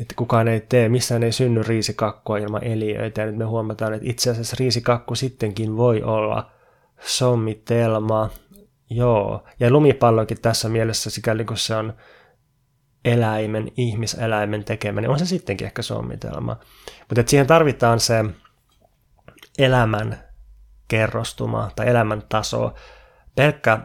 [0.00, 4.10] että kukaan ei tee, missään ei synny riisikakkua ilman eliöitä, ja nyt me huomataan, että
[4.10, 6.50] itse asiassa riisikakku sittenkin voi olla
[7.00, 8.30] sommitelma,
[8.90, 11.92] joo, ja lumipallokin tässä mielessä, sikäli kun se on
[13.04, 16.56] eläimen, ihmiseläimen tekemä, niin on se sittenkin ehkä sommitelma.
[17.08, 18.24] Mutta siihen tarvitaan se
[19.58, 20.24] elämän
[20.88, 22.74] kerrostuma tai elämän taso.
[23.34, 23.78] Pelkkä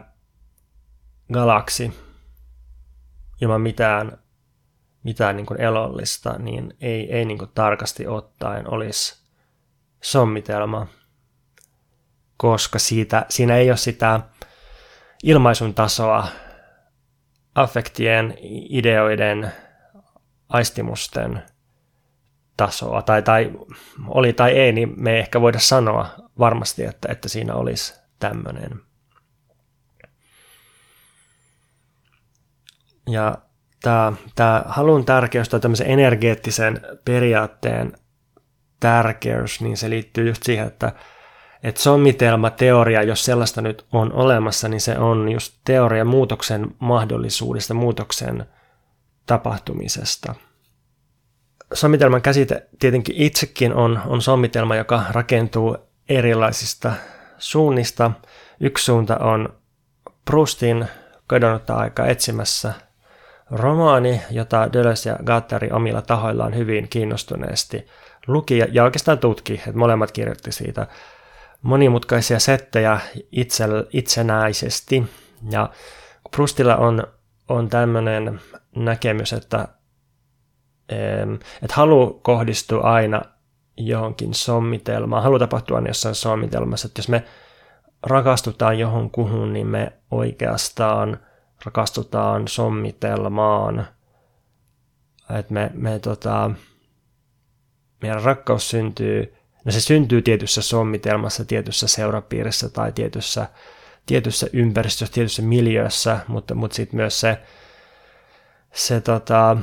[1.32, 1.92] galaksi
[3.40, 4.18] ilman mitään,
[5.02, 9.26] mitään niin kuin elollista, niin ei, ei niin kuin tarkasti ottaen olisi
[10.02, 10.86] sommitelma,
[12.36, 14.20] koska siitä, siinä ei ole sitä
[15.22, 16.28] ilmaisun tasoa,
[17.54, 18.34] affektien,
[18.70, 19.52] ideoiden,
[20.48, 21.42] aistimusten
[22.56, 23.52] tasoa, tai, tai
[24.08, 28.80] oli tai ei, niin me ei ehkä voida sanoa varmasti, että, että siinä olisi tämmöinen.
[33.08, 33.38] Ja
[33.82, 37.92] tämä, tämä halun tärkeys tai tämmöisen energeettisen periaatteen
[38.80, 40.92] tärkeys, niin se liittyy just siihen, että
[41.62, 48.46] että sommitelma-teoria, jos sellaista nyt on olemassa, niin se on just teoria muutoksen mahdollisuudesta, muutoksen
[49.26, 50.34] tapahtumisesta.
[51.74, 55.76] Sommitelman käsite tietenkin itsekin on, on sommitelma, joka rakentuu
[56.08, 56.92] erilaisista
[57.38, 58.10] suunnista.
[58.60, 59.48] Yksi suunta on
[60.24, 60.86] Proustin
[61.26, 62.72] kadonnutta aikaa etsimässä
[63.50, 67.86] romaani, jota Deleuze ja Gattari omilla tahoillaan hyvin kiinnostuneesti
[68.26, 70.86] luki ja oikeastaan tutki, että molemmat kirjoitti siitä
[71.66, 73.00] monimutkaisia settejä
[73.32, 75.04] itse, itsenäisesti.
[75.50, 75.70] Ja
[76.30, 77.06] Prustilla on,
[77.48, 78.40] on tämmöinen
[78.76, 79.68] näkemys, että,
[81.62, 83.22] että halu kohdistuu aina
[83.76, 85.22] johonkin sommitelmaan.
[85.22, 86.86] Halu tapahtua aina jossain sommitelmassa.
[86.86, 87.24] Että jos me
[88.02, 91.20] rakastutaan johonkuhun, niin me oikeastaan
[91.64, 93.86] rakastutaan sommitelmaan.
[95.38, 96.50] Että me, me tota,
[98.02, 103.48] meidän rakkaus syntyy No se syntyy tietyssä sommitelmassa, tietyssä seurapiirissä tai tietyssä,
[104.06, 107.38] tietyssä ympäristössä, tietyssä miljöössä, mutta, mutta sitten myös se,
[108.74, 109.56] se tota,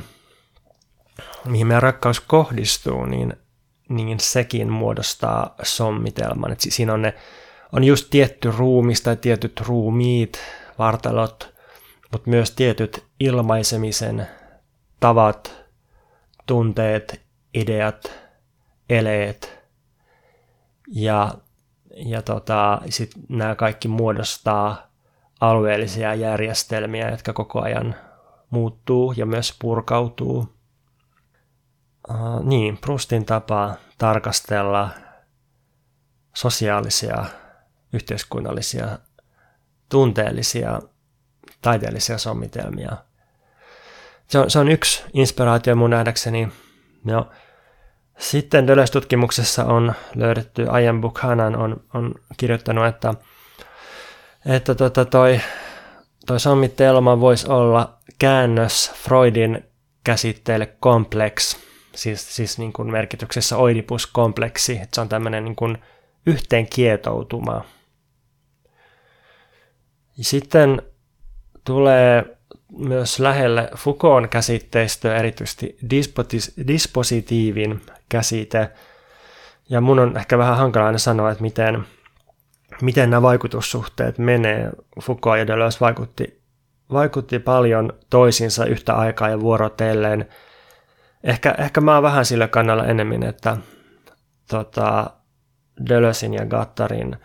[1.44, 3.32] mihin meidän rakkaus kohdistuu, niin,
[3.88, 6.52] niin sekin muodostaa sommitelman.
[6.52, 7.14] Et siinä on, ne,
[7.72, 10.38] on just tietty ruumis tai tietyt ruumiit,
[10.78, 11.54] vartalot,
[12.12, 14.26] mutta myös tietyt ilmaisemisen
[15.00, 15.64] tavat,
[16.46, 17.20] tunteet,
[17.54, 18.12] ideat,
[18.88, 19.54] eleet–
[20.86, 21.34] ja,
[21.96, 24.90] ja tota, sitten nämä kaikki muodostaa
[25.40, 27.94] alueellisia järjestelmiä, jotka koko ajan
[28.50, 30.54] muuttuu ja myös purkautuu.
[32.10, 34.90] Uh, niin, Prustin tapa tarkastella
[36.34, 37.24] sosiaalisia,
[37.92, 38.98] yhteiskunnallisia,
[39.88, 40.80] tunteellisia,
[41.62, 42.96] taiteellisia sommitelmia.
[44.26, 46.48] Se on, se on yksi inspiraatio mun nähdäkseni.
[47.04, 47.30] No,
[48.18, 53.14] sitten Deleuze-tutkimuksessa on löydetty, Ian Buchanan on, on kirjoittanut, että,
[54.46, 55.40] että tota toi,
[56.26, 59.64] toi sommitelma voisi olla käännös Freudin
[60.04, 61.56] käsitteelle kompleks,
[61.94, 65.78] siis, siis niin kuin merkityksessä oidipuskompleksi, että se on tämmöinen niin kuin.
[70.20, 70.82] Sitten
[71.64, 72.36] tulee
[72.78, 75.78] myös lähelle Foucaultin käsitteistöä, erityisesti
[76.66, 78.70] dispositiivin käsite.
[79.68, 81.84] Ja mun on ehkä vähän hankala aina sanoa, että miten,
[82.82, 84.70] miten nämä vaikutussuhteet menee.
[85.02, 86.42] Foucault ja Deleuze vaikutti,
[86.92, 90.28] vaikutti paljon toisiinsa yhtä aikaa ja vuorotellen.
[91.24, 93.56] Ehkä, ehkä mä oon vähän sillä kannalla enemmän, että
[94.50, 95.10] tota,
[95.88, 97.16] Deleuzein ja Gattarin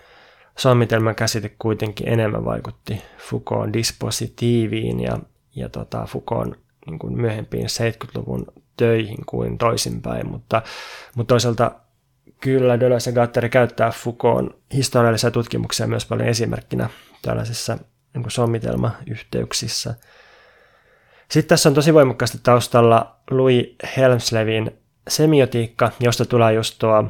[0.57, 5.19] sommitelman käsite kuitenkin enemmän vaikutti Foucaultin dispositiiviin ja,
[5.59, 8.45] ja tota Foucaultin niin kuin myöhempiin 70-luvun
[8.77, 10.61] töihin kuin toisinpäin, mutta,
[11.15, 11.71] mutta toisaalta
[12.41, 16.89] kyllä Deleuze ja Gattari käyttää Foucaultin historiallisia tutkimuksia myös paljon esimerkkinä
[17.21, 17.77] tällaisissa
[18.13, 19.95] niin sommitelmayhteyksissä.
[21.31, 24.71] Sitten tässä on tosi voimakkaasti taustalla Louis Helmslevin
[25.07, 27.09] semiotiikka, josta tulee just tuo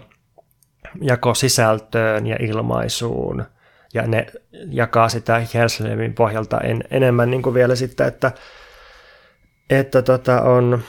[1.02, 3.46] jako sisältöön ja ilmaisuun,
[3.94, 4.26] ja ne
[4.70, 8.32] jakaa sitä Helmslevin pohjalta en, enemmän niin kuin vielä sitten, että,
[9.70, 10.84] että tota on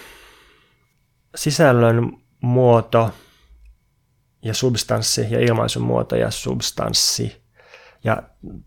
[1.34, 3.10] sisällön muoto
[4.42, 7.40] ja substanssi ja ilmaisun muoto ja substanssi.
[8.04, 8.22] Ja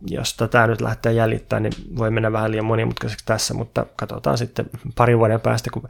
[0.07, 4.69] jos tätä nyt lähtee jäljittämään, niin voi mennä vähän liian monimutkaiseksi tässä, mutta katsotaan sitten
[4.95, 5.89] parin vuoden päästä, kun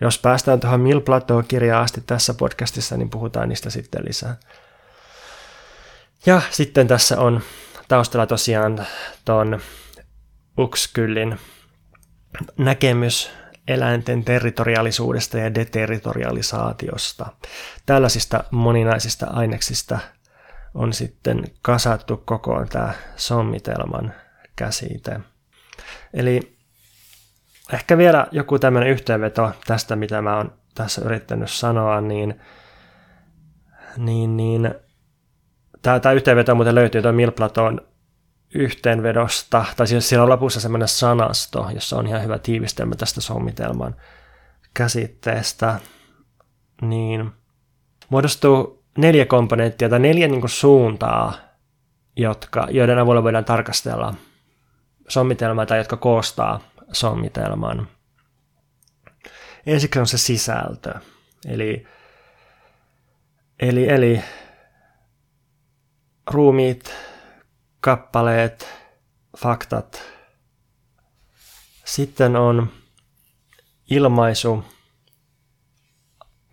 [0.00, 4.36] jos päästään tuohon Mil Plateau-kirjaan asti tässä podcastissa, niin puhutaan niistä sitten lisää.
[6.26, 7.40] Ja sitten tässä on
[7.88, 8.86] taustalla tosiaan
[9.24, 9.60] tuon
[10.58, 11.38] Uxkyllin
[12.58, 13.30] näkemys
[13.68, 17.26] eläinten territoriaalisuudesta ja deterritorialisaatiosta.
[17.86, 19.98] Tällaisista moninaisista aineksista
[20.74, 24.14] on sitten kasattu kokoon tämä sommitelman
[24.56, 25.20] käsite.
[26.14, 26.58] Eli
[27.72, 32.40] ehkä vielä joku tämmöinen yhteenveto tästä, mitä mä oon tässä yrittänyt sanoa, niin,
[33.96, 34.74] niin, niin
[35.84, 37.80] tämä, tämä yhteenveto muuten löytyy tuon Milplaton
[38.54, 43.94] yhteenvedosta, tai siis siellä on lopussa semmoinen sanasto, jossa on ihan hyvä tiivistelmä tästä sommitelman
[44.74, 45.80] käsitteestä,
[46.82, 47.30] niin
[48.08, 51.34] muodostuu neljä komponenttia tai neljä niin suuntaa,
[52.16, 54.14] jotka, joiden avulla voidaan tarkastella
[55.08, 56.60] sommitelmaa tai jotka koostaa
[56.92, 57.88] sommitelman.
[59.66, 60.94] Ensiksi on se sisältö,
[61.48, 61.86] eli,
[63.60, 64.22] eli, eli
[66.30, 66.94] ruumiit,
[67.80, 68.68] kappaleet,
[69.36, 70.02] faktat.
[71.84, 72.68] Sitten on
[73.90, 74.64] ilmaisu,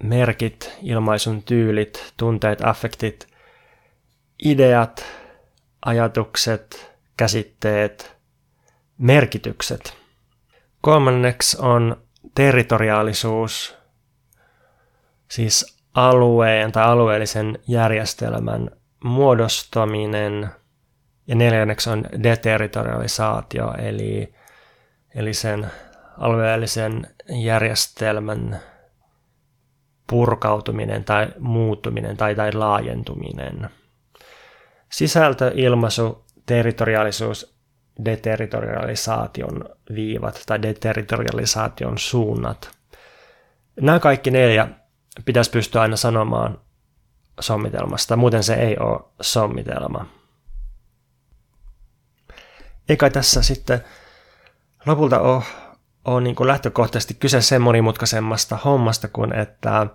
[0.03, 3.27] merkit, ilmaisun tyylit, tunteet, affektit,
[4.45, 5.05] ideat,
[5.85, 8.17] ajatukset, käsitteet,
[8.97, 9.97] merkitykset.
[10.81, 12.03] Kolmanneksi on
[12.35, 13.75] territoriaalisuus,
[15.27, 20.49] siis alueen tai alueellisen järjestelmän muodostaminen–
[21.27, 24.33] ja neljänneksi on deterritorialisaatio, eli,
[25.15, 25.71] eli sen
[26.17, 28.59] alueellisen järjestelmän
[30.09, 33.69] purkautuminen tai muuttuminen tai, tai laajentuminen.
[34.91, 37.55] Sisältö, ilmaisu, territoriaalisuus,
[38.05, 42.71] deterritorialisaation viivat tai deterritorialisaation suunnat.
[43.81, 44.67] Nämä kaikki neljä
[45.25, 46.59] pitäisi pystyä aina sanomaan
[47.39, 50.05] sommitelmasta, muuten se ei ole sommitelma
[52.91, 53.83] eikä tässä sitten
[54.85, 55.43] lopulta ole,
[56.05, 59.87] ole niin kuin lähtökohtaisesti kyse sen monimutkaisemmasta hommasta kuin, että,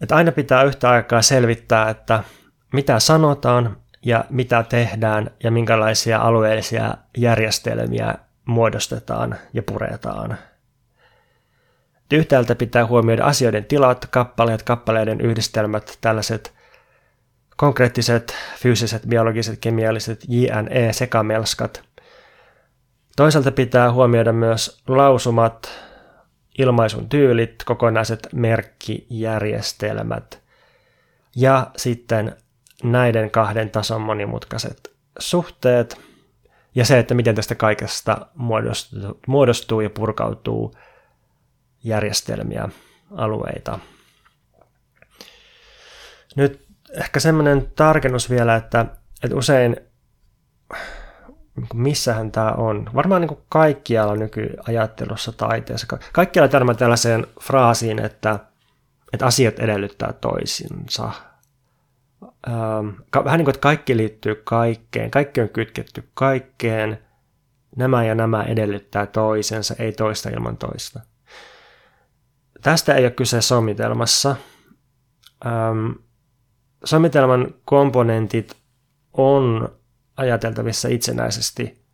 [0.00, 2.24] että aina pitää yhtä aikaa selvittää, että
[2.72, 10.38] mitä sanotaan ja mitä tehdään ja minkälaisia alueellisia järjestelmiä muodostetaan ja puretaan.
[12.12, 16.54] Yhtäältä pitää huomioida asioiden tilat, kappaleet, kappaleiden yhdistelmät, tällaiset
[17.56, 21.82] konkreettiset, fyysiset, biologiset, kemialliset JNE-sekamelskat.
[23.16, 25.70] Toisaalta pitää huomioida myös lausumat,
[26.58, 30.46] ilmaisun tyylit, kokonaiset merkkijärjestelmät
[31.36, 32.36] ja sitten
[32.82, 36.00] näiden kahden tason monimutkaiset suhteet
[36.74, 40.74] ja se, että miten tästä kaikesta muodostuu, muodostuu ja purkautuu
[41.86, 42.68] järjestelmiä,
[43.10, 43.78] alueita.
[46.36, 48.86] Nyt ehkä semmoinen tarkennus vielä, että,
[49.22, 49.76] että usein
[51.56, 52.90] niin missähän tämä on.
[52.94, 55.98] Varmaan niin kaikkialla nykyajattelussa, taiteessa.
[56.12, 58.38] Kaikkialla törmää tällaiseen fraasiin, että,
[59.12, 61.12] että asiat edellyttää toisinsa.
[63.24, 66.98] Vähän niin kuin, että kaikki liittyy kaikkeen, kaikki on kytketty kaikkeen,
[67.76, 71.00] nämä ja nämä edellyttää toisensa, ei toista ilman toista.
[72.62, 74.36] Tästä ei ole kyse sommitelmassa.
[75.46, 75.90] Ähm,
[76.84, 78.56] Sommitelman komponentit
[79.12, 79.68] on
[80.16, 81.84] ajateltavissa itsenäisesti.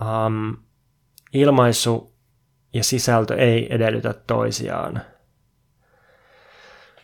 [0.00, 0.56] Um,
[1.32, 2.14] ilmaisu
[2.72, 5.00] ja sisältö ei edellytä toisiaan.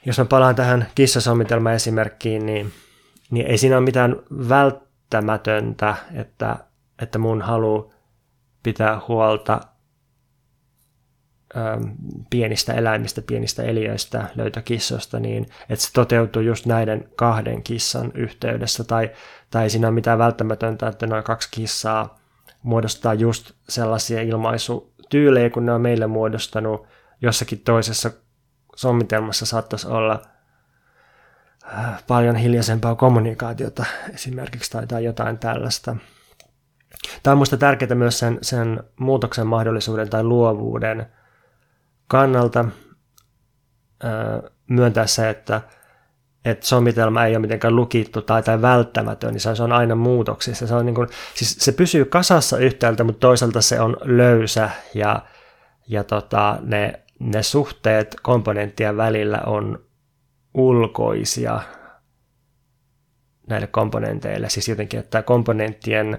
[0.06, 2.72] Jos mä palaan tähän kissasommitelman esimerkkiin, niin,
[3.30, 4.16] niin ei siinä ole mitään
[4.48, 6.56] välttämätöntä, että,
[7.02, 7.94] että mun halu
[8.62, 9.69] pitää huolta Ähm,
[12.30, 19.10] pienistä eläimistä, pienistä eliöistä, löytökissoista, niin että se toteutuu just näiden kahden kissan yhteydessä, tai,
[19.50, 22.18] tai siinä on mitään välttämätöntä, että noin kaksi kissaa
[22.62, 26.86] muodostaa just sellaisia ilmaisutyylejä, kun ne on meille muodostanut,
[27.22, 28.10] jossakin toisessa
[28.76, 30.22] sommitelmassa saattaisi olla
[31.78, 33.84] äh, paljon hiljaisempaa kommunikaatiota
[34.14, 35.96] esimerkiksi tai, tai jotain tällaista.
[37.22, 41.06] Tämä on minusta tärkeää myös sen, sen muutoksen mahdollisuuden tai luovuuden
[42.10, 42.64] kannalta
[44.70, 45.60] myöntää se, että,
[46.44, 50.66] että sommitelma ei ole mitenkään lukittu tai, tai välttämätön, niin se on aina muutoksissa.
[50.66, 55.22] Se, on niin kuin, siis se pysyy kasassa yhtäältä, mutta toisaalta se on löysä ja,
[55.88, 59.78] ja tota, ne, ne suhteet komponenttien välillä on
[60.54, 61.60] ulkoisia
[63.46, 64.48] näille komponenteille.
[64.48, 66.18] Siis jotenkin, että komponenttien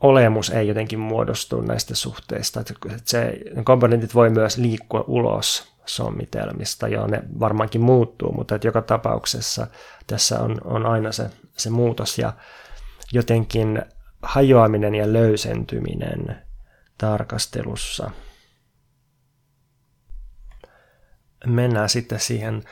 [0.00, 2.60] olemus ei jotenkin muodostu näistä suhteista.
[2.60, 2.74] Että
[3.04, 9.66] se, komponentit voi myös liikkua ulos sommitelmista, joo ne varmaankin muuttuu, mutta että joka tapauksessa
[10.06, 12.32] tässä on, on aina se, se muutos ja
[13.12, 13.82] jotenkin
[14.22, 16.42] hajoaminen ja löysentyminen
[16.98, 18.10] tarkastelussa.
[21.46, 22.62] Mennään sitten siihen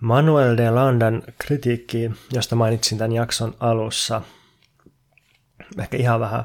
[0.00, 4.22] Manuel de Landan kritiikkiin, josta mainitsin tämän jakson alussa.
[5.78, 6.44] Ehkä ihan vähän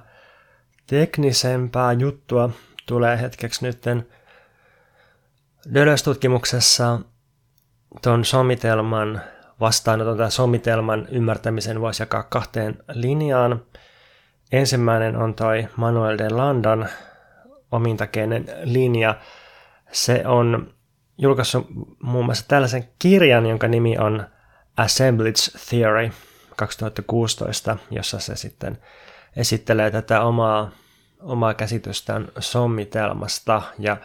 [0.90, 2.50] teknisempää juttua
[2.86, 4.08] tulee hetkeksi nytten
[5.74, 7.00] Deleuze-tutkimuksessa
[8.02, 9.22] tuon somitelman
[9.60, 13.62] vastaanoton tai somitelman ymmärtämisen voisi jakaa kahteen linjaan.
[14.52, 16.90] Ensimmäinen on toi Manuel de Landan
[17.72, 19.16] omintakeinen linja.
[19.92, 20.74] Se on
[21.18, 21.68] julkaissut
[22.04, 24.28] muun muassa tällaisen kirjan, jonka nimi on
[24.78, 26.12] Assemblage Theory
[26.56, 28.78] 2016, jossa se sitten
[29.36, 30.72] esittelee tätä omaa,
[31.22, 33.98] omaa käsitystään sommitelmasta ja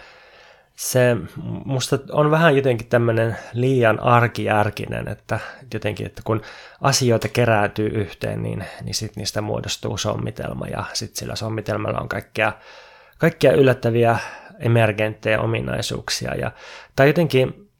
[0.77, 1.16] se
[1.64, 5.41] musta on vähän jotenkin tämmöinen liian arkijärkinen, että
[5.75, 6.43] jotenkin, että kun
[6.81, 12.53] asioita kerääntyy yhteen, niin, niin sitten niistä muodostuu sommitelma ja sitten sillä sommitelmalla on kaikkea,
[13.18, 14.18] kaikkea yllättäviä
[14.59, 16.35] emergenttejä ominaisuuksia.
[16.35, 16.53] Ja,
[16.97, 17.70] tai jotenkin,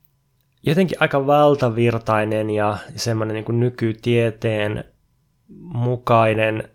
[0.63, 4.85] jotenkin aika valtavirtainen ja semmoinen niin nykytieteen
[5.63, 6.74] mukainen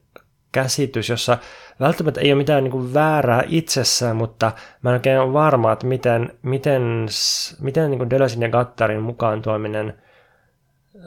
[0.52, 1.38] käsitys, jossa
[1.80, 5.88] välttämättä ei ole mitään niin kuin väärää itsessään, mutta mä en oikein ole varma, että
[5.88, 7.08] miten, miten,
[7.60, 10.02] miten niin kuin Deleuzein ja Gattarin mukaan tuominen,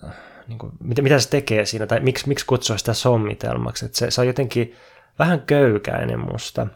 [0.04, 0.14] äh,
[0.48, 4.10] niin kuin, mitä, mitä se tekee siinä, tai miksi, miksi kutsua sitä sommitelmaksi, että se,
[4.10, 4.76] se on jotenkin
[5.18, 6.66] vähän köykäinen musta.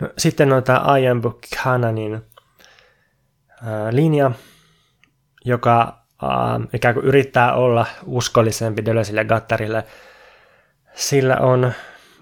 [0.00, 2.20] No, sitten on tämä Ian Buchananin äh,
[3.90, 4.30] linja,
[5.44, 9.84] joka äh, ikään kuin yrittää olla uskollisempi Deleuzeille ja Gattarille.
[10.98, 11.72] Sillä on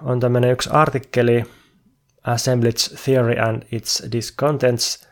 [0.02, 1.44] on tämmöinen yksi artikkeli
[2.24, 5.06] Assemblage Theory and its Discontents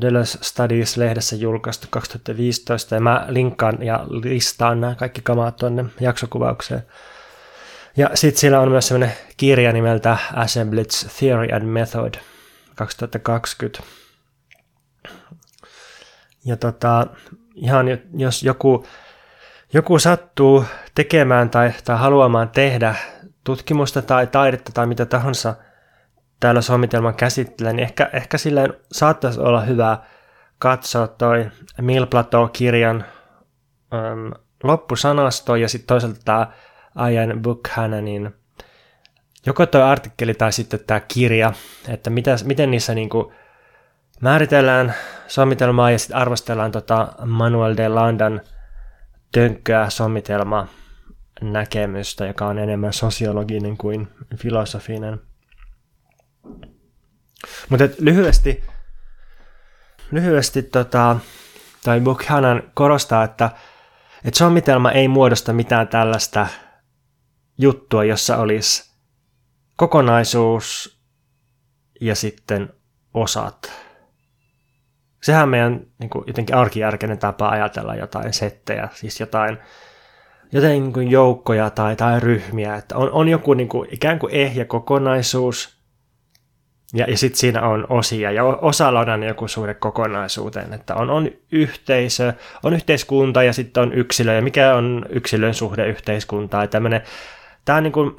[0.00, 6.82] Deleuze Studies-lehdessä julkaistu 2015, ja mä linkkaan ja listaan nämä kaikki kamat tuonne jaksokuvaukseen.
[7.96, 12.14] Ja sitten siellä on myös semmoinen kirja nimeltä Assemblage Theory and Method
[12.74, 13.82] 2020.
[16.44, 17.06] Ja tota,
[17.54, 18.86] ihan jos joku,
[19.72, 20.64] joku sattuu
[20.94, 22.94] tekemään tai, tai haluamaan tehdä
[23.44, 25.54] tutkimusta tai taidetta tai mitä tahansa
[26.40, 29.98] täällä sommitelman käsittelee, niin ehkä, ehkä silleen saattaisi olla hyvä
[30.58, 31.50] katsoa toi
[31.80, 33.04] Mil Plateau-kirjan
[33.92, 36.46] um, loppusanasto ja sitten toisaalta tämä
[37.10, 38.34] Ian Buchananin
[39.46, 41.52] joko tuo artikkeli tai sitten tämä kirja,
[41.88, 43.32] että mitä, miten niissä niinku
[44.20, 44.94] määritellään
[45.26, 48.40] sommitelmaa ja sitten arvostellaan tota Manuel de Landan
[49.32, 50.66] tönkköä sommitelmaa
[51.40, 55.20] näkemystä, joka on enemmän sosiologinen kuin filosofinen.
[57.68, 58.64] Mutta lyhyesti,
[60.10, 61.16] lyhyesti tota,
[61.84, 63.50] tai Buchanan korostaa, että,
[64.24, 66.46] että sommitelma ei muodosta mitään tällaista
[67.58, 68.90] juttua, jossa olisi
[69.76, 70.98] kokonaisuus
[72.00, 72.72] ja sitten
[73.14, 73.89] osat.
[75.22, 79.58] Sehän meidän niin kuin, jotenkin arkijärkeinen tapa ajatella jotain settejä, siis jotain
[80.52, 84.34] jotain niin kuin joukkoja tai, tai ryhmiä, että on, on joku niin kuin, ikään kuin
[84.34, 85.80] ehjä kokonaisuus,
[86.94, 91.10] ja, ja sitten siinä on osia, ja osalla on aina joku suhde kokonaisuuteen, että on,
[91.10, 97.76] on yhteisö, on yhteiskunta ja sitten on yksilö, ja mikä on yksilön suhde yhteiskuntaan, tämä
[97.76, 98.16] on niin kuin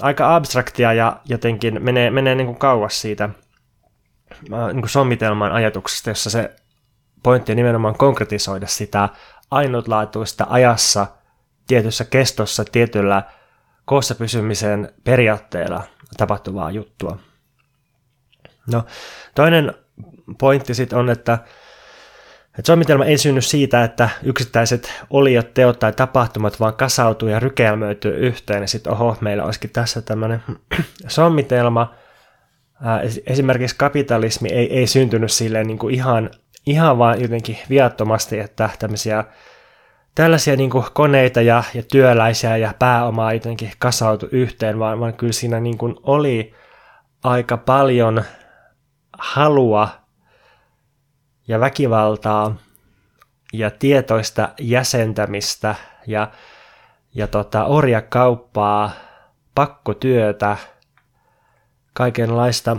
[0.00, 3.28] aika abstraktia ja jotenkin menee, menee niin kuin kauas siitä
[4.72, 6.56] niin sommitelman ajatuksesta, jossa se
[7.22, 9.08] pointti on nimenomaan konkretisoida sitä
[9.50, 11.06] ainutlaatuista ajassa–
[11.70, 13.22] tietyssä kestossa tietyllä
[13.84, 15.82] koossa pysymisen periaatteella
[16.16, 17.18] tapahtuvaa juttua.
[18.72, 18.84] No,
[19.34, 19.74] toinen
[20.38, 21.32] pointti sitten on, että,
[22.58, 28.16] että sommitelma ei synny siitä, että yksittäiset oliot, teot tai tapahtumat vaan kasautuu ja rykelmöityy
[28.16, 30.42] yhteen, ja sitten oho, meillä olisikin tässä tämmöinen
[31.08, 31.94] sommitelma,
[33.26, 36.30] esimerkiksi kapitalismi ei, ei syntynyt silleen niin kuin ihan,
[36.66, 39.24] ihan vaan jotenkin viattomasti, että tämmöisiä
[40.14, 45.32] tällaisia niin kuin koneita ja, ja työläisiä ja pääomaa jotenkin kasautu yhteen, vaan, vaan kyllä
[45.32, 46.54] siinä niin kuin oli
[47.24, 48.24] aika paljon
[49.18, 49.88] halua
[51.48, 52.56] ja väkivaltaa
[53.52, 55.74] ja tietoista jäsentämistä
[56.06, 56.30] ja,
[57.14, 58.90] ja tota, orjakauppaa,
[59.54, 60.56] pakkotyötä,
[61.92, 62.76] kaikenlaista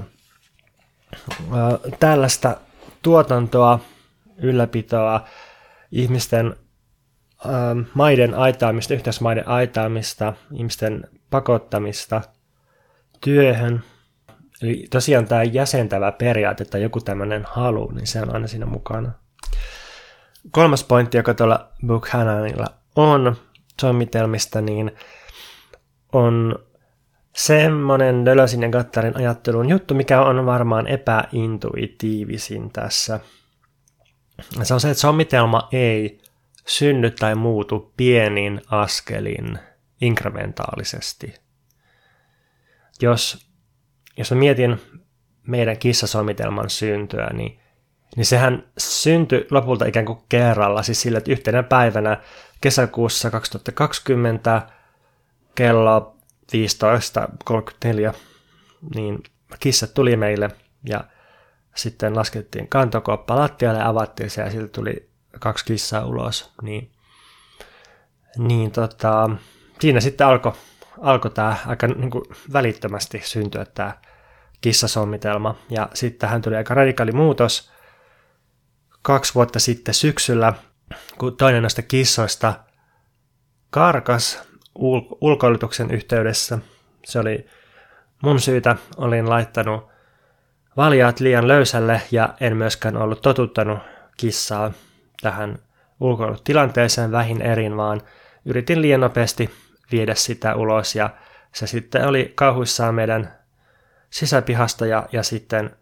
[2.00, 2.58] tällaista
[3.02, 3.80] tuotantoa,
[4.38, 5.26] ylläpitoa,
[5.92, 6.56] ihmisten
[7.94, 12.22] maiden aitaamista, yhteismaiden aitaamista, ihmisten pakottamista
[13.22, 13.84] työhön.
[14.62, 19.12] Eli tosiaan tämä jäsentävä periaate tai joku tämmöinen halu, niin se on aina siinä mukana.
[20.52, 23.36] Kolmas pointti, joka tuolla Buchananilla on
[23.82, 24.92] sommitelmista, niin
[26.14, 26.60] on
[27.36, 33.20] semmoinen Dölösin ja Gattarin ajattelun juttu, mikä on varmaan epäintuitiivisin tässä.
[34.64, 36.22] Se on se, että sommitelma ei
[36.68, 39.60] synny tai muutu pienin askelin
[40.02, 41.34] inkrementaalisesti.
[43.02, 43.48] Jos,
[44.18, 44.82] jos mä mietin
[45.48, 47.60] meidän kissasomitelman syntyä, niin,
[48.16, 52.22] niin sehän syntyi lopulta ikään kuin kerralla, siis sillä, että yhtenä päivänä
[52.62, 54.68] kesäkuussa 2020
[55.56, 56.21] kello
[56.54, 58.14] 15.34,
[58.96, 59.24] niin
[59.60, 60.50] kissat tuli meille
[60.90, 61.04] ja
[61.76, 66.54] sitten laskettiin kantokoppa lattialle ja avattiin se ja siltä tuli kaksi kissaa ulos.
[66.62, 66.92] Niin,
[68.38, 69.30] niin tota,
[69.80, 70.54] siinä sitten alkoi
[71.02, 72.24] alko tämä aika niin kuin
[72.54, 73.94] välittömästi syntyä tämä
[74.62, 75.56] kissasommitelma.
[75.70, 77.72] Ja sitten tähän tuli aika radikaali muutos
[79.02, 80.54] kaksi vuotta sitten syksyllä,
[81.18, 82.54] kun toinen näistä kissoista
[83.70, 86.58] karkas ul- ulkoilutuksen yhteydessä.
[87.06, 87.46] Se oli
[88.24, 89.92] mun syytä, olin laittanut
[90.78, 93.80] valjaat liian löysälle ja en myöskään ollut totuttanut
[94.18, 94.72] kissaa
[95.22, 95.60] tähän
[96.00, 98.02] ulkoilutilanteeseen vähin erin, vaan
[98.46, 99.50] yritin liian nopeasti
[99.92, 101.10] viedä sitä ulos ja
[101.54, 103.34] se sitten oli kauhuissaan meidän
[104.10, 105.76] sisäpihasta ja, ja sitten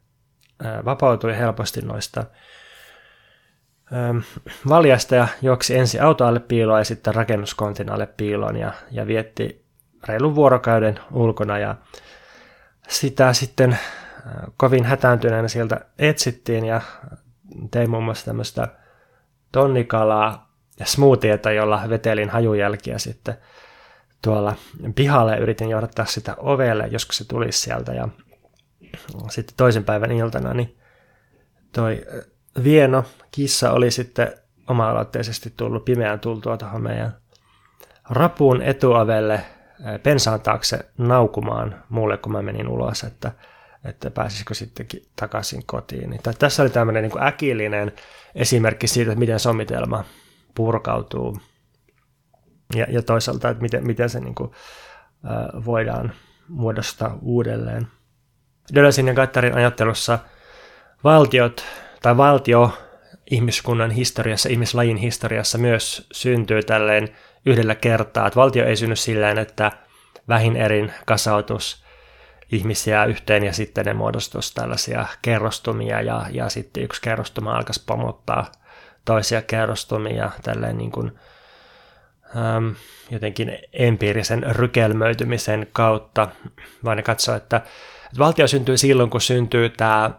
[0.86, 2.26] vapautui helposti noista
[4.70, 9.66] valjastaja juoksi ensin autoalle piiloon ja sitten rakennuskontin alle piiloon ja, ja vietti
[10.08, 11.76] reilun vuorokauden ulkona ja
[12.88, 13.80] sitä sitten
[14.58, 16.82] kovin hätääntyneenä sieltä etsittiin ja
[17.72, 18.68] tein muun muassa tämmöistä
[19.52, 23.38] tonnikalaa ja smoothieta, jolla vetelin hajujälkiä sitten
[24.22, 24.56] tuolla
[24.96, 25.38] pihalle.
[25.38, 28.08] Yritin johdattaa sitä ovelle, joskus se tulisi sieltä ja
[29.30, 30.78] sitten toisen päivän iltana niin
[31.72, 32.06] toi
[32.64, 34.34] Vieno kissa oli sitten
[34.68, 37.16] oma-aloitteisesti tullut pimeään tultua tuohon meidän
[38.10, 43.32] rapuun etuavelle eh, pensaan taakse naukumaan mulle, kun mä menin ulos, että,
[43.84, 46.10] että pääsisikö sittenkin takaisin kotiin.
[46.10, 47.92] Niin, tässä oli tämmöinen niin äkillinen
[48.36, 50.04] esimerkki siitä, että miten sommitelma
[50.56, 51.38] purkautuu
[52.76, 54.52] ja, ja toisaalta, että miten, miten se niin kuin,
[55.26, 56.12] äh, voidaan
[56.48, 57.88] muodostaa uudelleen.
[58.76, 60.20] Dölösin ja Gattarin ajattelussa
[61.04, 61.66] valtiot
[62.02, 62.78] tai valtio
[63.32, 67.08] ihmiskunnan historiassa, ihmislajin historiassa myös syntyy tälleen
[67.46, 68.28] yhdellä kertaa.
[68.28, 69.72] Että valtio ei synny sillä että
[70.28, 71.84] vähin erin kasautus
[72.52, 78.52] ihmisiä yhteen ja sitten ne muodostus tällaisia kerrostumia ja, ja sitten yksi kerrostuma alkaisi pomottaa
[79.06, 81.12] toisia kerrostumia tälleen niin kuin,
[82.38, 82.76] äm,
[83.12, 86.28] jotenkin empiirisen rykelmöitymisen kautta,
[86.84, 90.12] vaan ne katsoo, että, että valtio syntyy silloin, kun syntyy tämä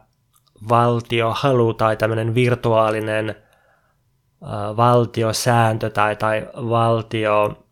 [0.68, 7.64] valtiohalu tai tämmöinen virtuaalinen äh, valtiosääntö tai, tai valtio,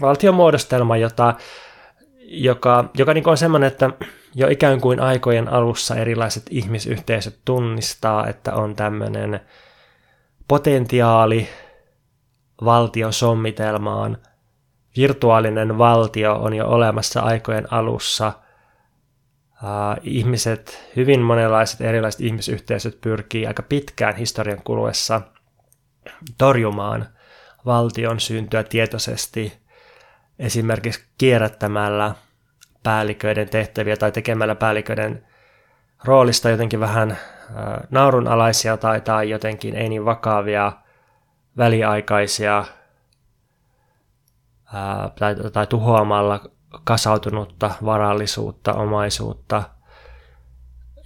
[0.00, 1.34] valtiomuodostelma, jota,
[2.18, 3.90] joka, joka niin on semmoinen, että
[4.34, 9.40] jo ikään kuin aikojen alussa erilaiset ihmisyhteisöt tunnistaa, että on tämmöinen
[10.48, 11.48] potentiaali
[12.64, 14.18] valtiosommitelmaan.
[14.96, 18.32] Virtuaalinen valtio on jo olemassa aikojen alussa–
[20.02, 25.20] Ihmiset, hyvin monenlaiset erilaiset ihmisyhteisöt pyrkii aika pitkään historian kuluessa
[26.38, 27.08] torjumaan
[27.66, 29.52] valtion syntyä tietoisesti
[30.38, 32.14] esimerkiksi kierrättämällä
[32.82, 35.26] päälliköiden tehtäviä tai tekemällä päälliköiden
[36.04, 37.18] roolista jotenkin vähän
[37.90, 40.72] naurunalaisia tai, tai jotenkin ei niin vakavia
[41.56, 42.64] väliaikaisia
[45.18, 46.40] tai, tai tuhoamalla
[46.84, 49.62] kasautunutta varallisuutta, omaisuutta.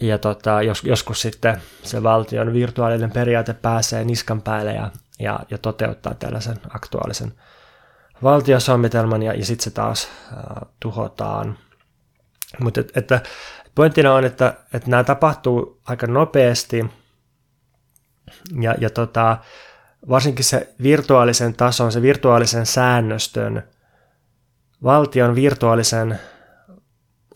[0.00, 5.58] Ja tota, jos, joskus sitten se valtion virtuaalinen periaate pääsee niskan päälle ja, ja, ja
[5.58, 7.32] toteuttaa tällaisen aktuaalisen
[8.22, 11.58] valtiosommitelman ja, ja sitten se taas äh, tuhotaan.
[12.60, 13.20] Mutta et, että
[13.74, 16.86] pointtina on, että, että nämä tapahtuu aika nopeasti
[18.60, 19.38] ja, ja tota,
[20.08, 23.62] varsinkin se virtuaalisen tason, se virtuaalisen säännöstön,
[24.82, 26.18] valtion virtuaalisen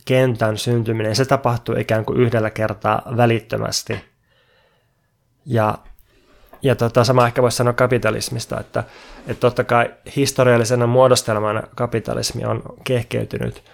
[0.04, 4.04] kentän syntyminen, se tapahtuu ikään kuin yhdellä kertaa välittömästi.
[5.46, 5.78] Ja,
[6.62, 8.84] ja tota, sama ehkä voisi sanoa kapitalismista, että,
[9.26, 13.64] että totta kai historiallisena muodostelmana kapitalismi on kehkeytynyt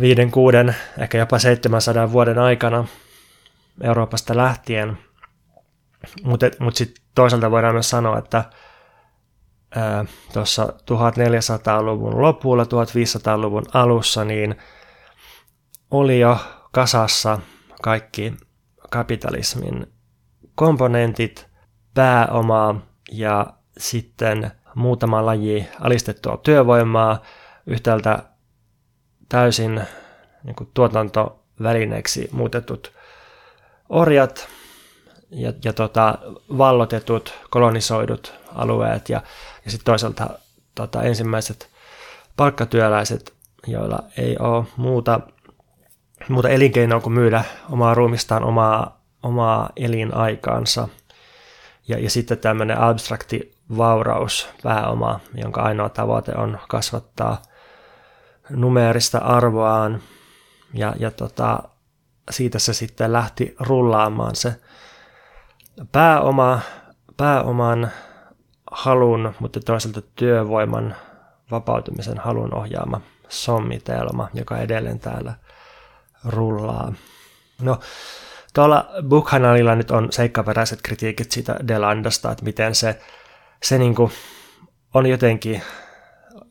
[0.00, 2.84] viiden, kuuden, ehkä jopa 700 vuoden aikana
[3.82, 4.98] Euroopasta lähtien.
[6.22, 8.44] Mutta mut sitten toisaalta voidaan myös sanoa, että
[10.32, 14.54] tuossa 1400-luvun lopulla, 1500-luvun alussa, niin
[15.90, 16.38] oli jo
[16.72, 17.38] kasassa
[17.82, 18.34] kaikki
[18.90, 19.86] kapitalismin
[20.54, 21.46] komponentit,
[21.94, 22.80] pääomaa
[23.12, 23.46] ja
[23.78, 27.22] sitten muutama laji alistettua työvoimaa,
[27.66, 28.22] yhtäältä
[29.28, 29.82] täysin
[30.44, 32.92] niin kuin tuotantovälineeksi muutetut
[33.88, 34.48] orjat
[35.30, 36.18] ja, ja tota,
[36.58, 39.22] vallotetut, kolonisoidut alueet ja,
[39.66, 40.30] ja sitten toisaalta
[40.74, 41.70] tota, ensimmäiset
[42.36, 43.34] palkkatyöläiset,
[43.66, 45.20] joilla ei ole muuta,
[46.28, 50.88] muuta elinkeinoa kuin myydä omaa ruumistaan, omaa, omaa elinaikaansa.
[51.88, 57.42] Ja, ja sitten tämmöinen abstrakti vauraus, pääoma, jonka ainoa tavoite on kasvattaa
[58.50, 60.02] numeerista arvoaan.
[60.74, 61.62] Ja, ja tota,
[62.30, 64.60] siitä se sitten lähti rullaamaan se
[65.92, 66.60] pääoma,
[67.16, 67.90] pääoman
[68.76, 70.96] halun, mutta toisaalta työvoiman
[71.50, 75.34] vapautumisen halun ohjaama sommitelma, joka edelleen täällä
[76.24, 76.92] rullaa.
[77.62, 77.80] No,
[78.54, 83.00] tuolla Buchananilla nyt on seikkaperäiset kritiikit siitä Delandasta, että miten se,
[83.62, 84.12] se niin kuin
[84.94, 85.62] on jotenkin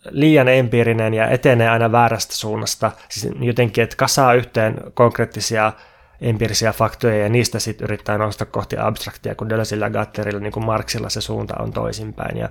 [0.10, 2.92] liian empiirinen ja etenee aina väärästä suunnasta.
[3.10, 5.74] Siis jotenkin, että kasaa yhteen konkreettisia
[6.22, 9.50] empiirisiä faktoja ja niistä sitten yrittää nostaa kohti abstraktia, kun
[9.80, 12.38] ja Gatterilla, niin kuin Marxilla se suunta on toisinpäin.
[12.38, 12.50] Ja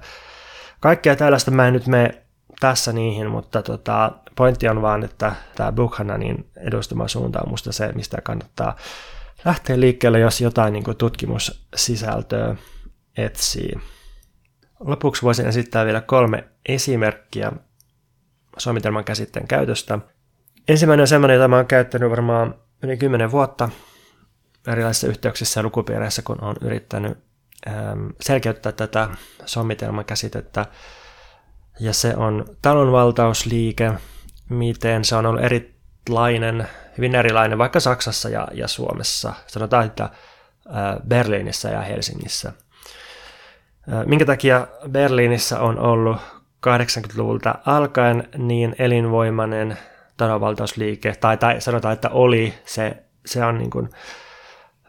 [0.80, 2.22] kaikkea tällaista mä en nyt mene
[2.60, 7.92] tässä niihin, mutta tota, pointti on vaan, että tämä Buchananin edustama suunta on musta se,
[7.92, 8.76] mistä kannattaa
[9.44, 12.56] lähteä liikkeelle, jos jotain niin kuin tutkimussisältöä
[13.16, 13.72] etsii.
[14.80, 17.52] Lopuksi voisin esittää vielä kolme esimerkkiä
[18.56, 19.98] suomitelman käsitteen käytöstä.
[20.68, 23.68] Ensimmäinen on sellainen, jota mä oon käyttänyt varmaan yli kymmenen vuotta
[24.68, 27.18] erilaisissa yhteyksissä ja lukupiireissä, kun olen yrittänyt
[27.68, 29.08] ähm, selkeyttää tätä
[29.44, 30.66] sommitelman käsitettä.
[31.80, 33.92] Ja se on talonvaltausliike,
[34.48, 36.68] miten se on ollut erilainen,
[36.98, 39.34] hyvin erilainen vaikka Saksassa ja, ja Suomessa.
[39.46, 40.10] Sanotaan, että äh,
[41.08, 42.52] Berliinissä ja Helsingissä.
[43.92, 46.16] Äh, minkä takia Berliinissä on ollut
[46.66, 49.78] 80-luvulta alkaen niin elinvoimainen
[50.16, 53.88] talonvaltausliike, tai, tai sanotaan, että oli, se, se on niin kuin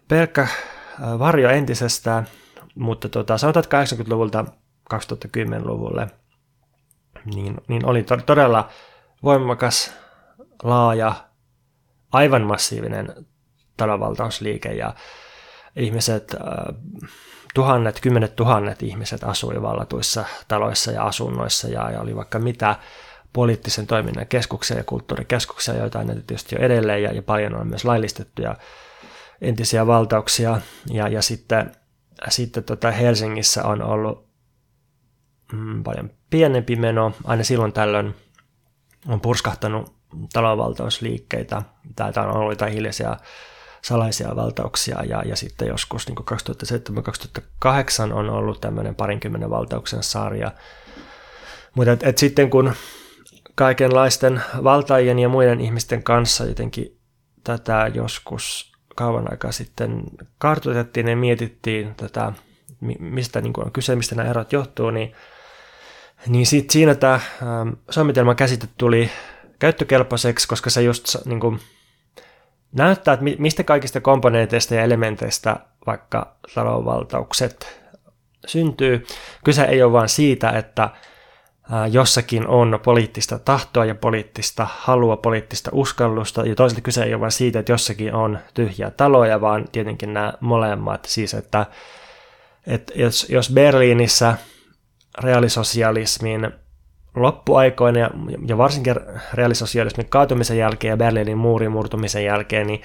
[0.08, 2.28] pelkkä äh, varjo entisestään,
[2.76, 4.46] mutta tota, sanotaan, että 80-luvulta
[4.94, 6.08] 2010-luvulle,
[7.36, 8.70] niin, niin oli to, todella
[9.24, 9.94] voimakas,
[10.64, 11.14] laaja,
[12.12, 13.26] aivan massiivinen
[13.78, 14.96] talonvaltausliike, ja
[15.76, 16.76] ihmiset, äh,
[17.54, 22.76] tuhannet, kymmenet tuhannet ihmiset asui vallatuissa taloissa ja asunnoissa, ja, ja oli vaikka mitä
[23.36, 27.86] poliittisen toiminnan keskuksia ja kulttuurikeskuksia, joita on tietysti jo edelleen ja, ja paljon on myös
[27.86, 28.56] laillistettuja
[29.42, 30.62] entisiä valtauksia.
[30.90, 31.72] Ja, ja sitten,
[32.30, 34.28] sitten tota Helsingissä on ollut
[35.54, 37.12] mm, paljon pienempi meno.
[37.24, 38.16] Aina silloin tällöin
[39.08, 39.96] on purskahtanut
[40.34, 41.62] talonvaltausliikkeitä.
[41.96, 43.18] Täältä on ollut jotain hiljaisia
[43.82, 46.18] salaisia valtauksia ja, ja sitten joskus niin
[48.10, 50.52] 2007-2008 on ollut tämmöinen parinkymmenen valtauksen sarja.
[51.76, 52.74] Mutta et, et sitten kun
[53.56, 56.98] kaikenlaisten valtaajien ja muiden ihmisten kanssa jotenkin
[57.44, 60.04] tätä joskus kauan aikaa sitten
[60.38, 62.34] kartoitettiin ja mietittiin tätä,
[63.00, 65.14] mistä niin on kyse, mistä nämä erot johtuu, niin,
[66.28, 69.10] niin sit siinä tämä ähm, sommitelman käsite tuli
[69.60, 71.60] käyttökelpoiseksi, koska se just niin kuin,
[72.72, 77.82] näyttää, että mistä kaikista komponenteista ja elementeistä vaikka talonvaltaukset
[78.48, 79.06] syntyy.
[79.44, 80.90] Kyse ei ole vain siitä, että
[81.92, 87.32] jossakin on poliittista tahtoa ja poliittista halua, poliittista uskallusta, ja toisaalta kyse ei ole vain
[87.32, 91.66] siitä, että jossakin on tyhjiä taloja, vaan tietenkin nämä molemmat, siis että,
[92.68, 94.38] että jos, jos Berliinissä
[95.24, 96.52] reaalisosialismin
[97.16, 98.10] loppuaikoina ja,
[98.48, 98.96] ja varsinkin
[99.34, 102.82] reaalisosialismin kaatumisen jälkeen ja Berliinin muurin murtumisen jälkeen, niin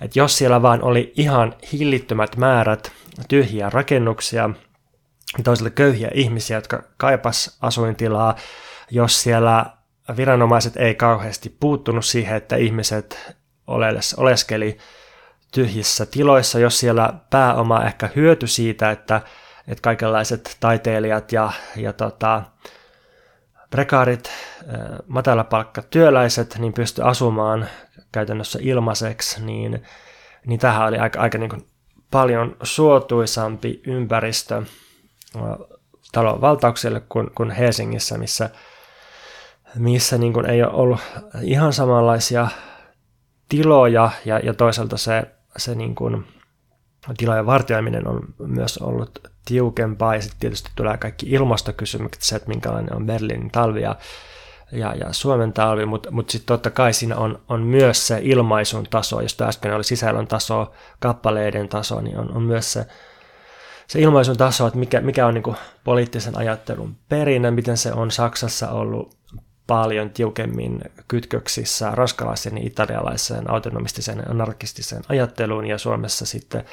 [0.00, 2.92] että jos siellä vaan oli ihan hillittömät määrät
[3.28, 4.50] tyhjiä rakennuksia,
[5.44, 8.36] toisille köyhiä ihmisiä, jotka kaipas asuintilaa,
[8.90, 9.66] jos siellä
[10.16, 13.34] viranomaiset ei kauheasti puuttunut siihen, että ihmiset
[14.16, 14.78] oleskeli
[15.52, 19.20] tyhjissä tiloissa, jos siellä pääoma ehkä hyöty siitä, että,
[19.68, 22.42] että kaikenlaiset taiteilijat ja, ja tota,
[23.70, 24.30] prekaarit,
[25.06, 27.68] matalapalkkatyöläiset, niin pysty asumaan
[28.12, 29.82] käytännössä ilmaiseksi, niin,
[30.46, 31.66] niin tähän oli aika, aika niin kuin
[32.10, 34.62] paljon suotuisampi ympäristö
[36.12, 38.50] talon valtaukselle kuin, kuin Helsingissä, missä,
[39.74, 41.00] missä niin kuin ei ole ollut
[41.42, 42.48] ihan samanlaisia
[43.48, 45.22] tiloja ja, ja toisaalta se,
[45.56, 46.26] se niin kuin
[47.16, 50.14] tilojen vartioiminen on myös ollut tiukempaa.
[50.14, 53.96] Ja sitten tietysti tulee kaikki ilmastokysymykset, se, että minkälainen on Berliinin talvi ja,
[54.72, 58.86] ja, ja Suomen talvi, mutta mut sitten totta kai siinä on, on myös se ilmaisun
[58.90, 62.86] taso, jos äsken oli sisällön taso, kappaleiden taso, niin on, on myös se,
[63.90, 68.70] se ilmaisun taso, että mikä, mikä on niin poliittisen ajattelun perinne, miten se on Saksassa
[68.70, 69.16] ollut
[69.66, 76.64] paljon tiukemmin kytköksissä ranskalaisen ja italialaisen autonomistiseen anarkistiseen ajatteluun ja Suomessa sitten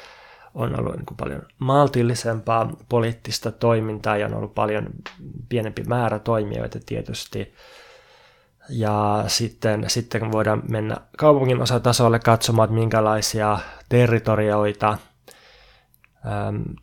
[0.54, 4.86] on ollut niin kuin paljon maltillisempaa poliittista toimintaa ja on ollut paljon
[5.48, 7.54] pienempi määrä toimijoita tietysti.
[8.68, 13.58] Ja sitten, sitten voidaan mennä kaupungin osatasolle katsomaan, että minkälaisia
[13.88, 14.98] territorioita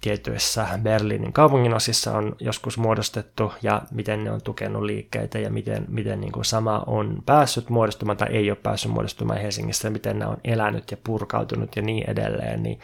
[0.02, 5.86] tietyissä Berliinin kaupungin osissa on joskus muodostettu ja miten ne on tukenut liikkeitä ja miten,
[5.88, 10.26] miten niin kuin sama on päässyt muodostumaan tai ei ole päässyt muodostumaan Helsingissä, miten ne
[10.26, 12.80] on elänyt ja purkautunut ja niin edelleen, niin,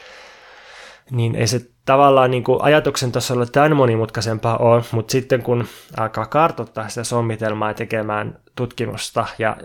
[1.11, 6.25] niin ei se tavallaan niin kuin ajatuksen tasolla tämän monimutkaisempaa ole, mutta sitten kun alkaa
[6.25, 9.57] kartoittaa sitä sommitelmaa ja tekemään tutkimusta ja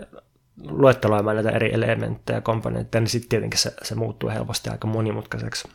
[0.69, 5.67] luetteloimaan näitä eri elementtejä ja komponentteja, niin sitten tietenkin se, se muuttuu helposti aika monimutkaiseksi.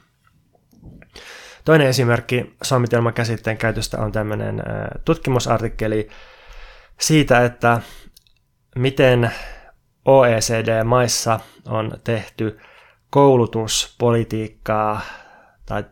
[1.64, 4.62] Toinen esimerkki sommitelman käsitteen käytöstä on tämmöinen
[5.04, 6.08] tutkimusartikkeli
[7.00, 7.80] siitä, että
[8.76, 9.30] miten
[10.04, 12.58] OECD-maissa on tehty
[13.10, 15.00] koulutuspolitiikkaa
[15.66, 15.84] tai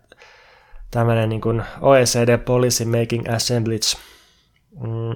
[0.91, 3.97] tämmöinen niin kuin OECD Policy Making Assemblage
[4.81, 5.14] mm,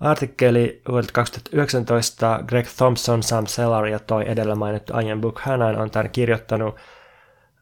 [0.00, 6.10] artikkeli vuodelta 2019 Greg Thompson, Sam Sellar ja toi edellä mainittu Ian Buchanan on tämän
[6.10, 6.76] kirjoittanut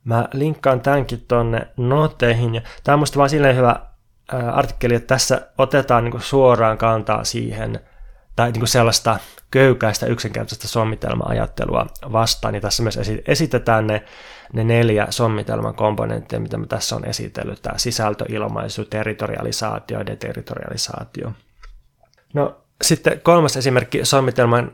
[0.04, 2.62] Mä linkkaan tämänkin tonne noteihin.
[2.84, 3.76] Tämä on musta vaan silleen hyvä
[4.52, 7.80] artikkeli, että tässä otetaan niin suoraan kantaa siihen,
[8.36, 9.18] tai niin sellaista
[9.50, 12.54] köykäistä yksinkertaista sommitelma-ajattelua vastaan.
[12.54, 14.04] Ja tässä myös esitetään ne,
[14.52, 17.62] ne neljä sommitelman komponenttia, mitä mä tässä on esitellyt.
[17.62, 21.32] Tämä sisältö, ilmaisu, territorialisaatio ja deterritorialisaatio.
[22.34, 24.72] No sitten kolmas esimerkki sommitelman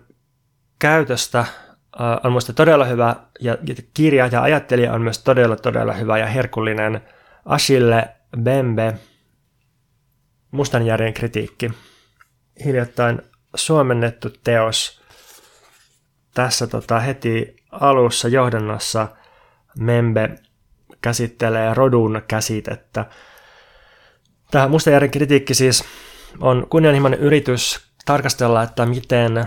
[0.79, 1.45] käytöstä
[1.99, 3.59] on minusta todella hyvä ja
[3.95, 7.01] kirja ja ajattelija on myös todella todella hyvä ja herkullinen
[7.45, 8.09] Achille
[8.43, 8.95] Bembe,
[10.51, 11.71] Mustanjärjen kritiikki.
[12.65, 13.23] Hiljattain
[13.55, 15.01] suomennettu teos.
[16.35, 19.09] Tässä tota, heti alussa johdannossa
[19.79, 20.31] Membe
[21.03, 23.07] käsittelee rodun käsitettä.
[24.51, 25.85] Tämä Mustanjärjen kritiikki siis
[26.41, 29.45] on kunnianhimoinen yritys tarkastella, että miten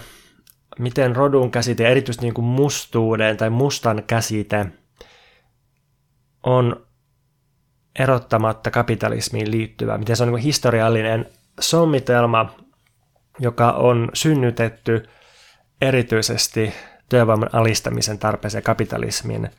[0.80, 4.66] miten rodun käsite, erityisesti niin kuin mustuuden tai mustan käsite,
[6.44, 6.86] on
[8.00, 11.26] erottamatta kapitalismiin liittyvä, miten se on niin historiallinen
[11.60, 12.56] sommitelma,
[13.40, 15.10] joka on synnytetty
[15.82, 16.74] erityisesti
[17.10, 19.50] työvoiman alistamisen tarpeeseen kapitalismin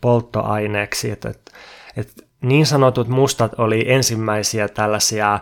[0.00, 1.10] polttoaineeksi.
[1.10, 1.52] Että, että,
[1.96, 5.38] että niin sanotut mustat oli ensimmäisiä tällaisia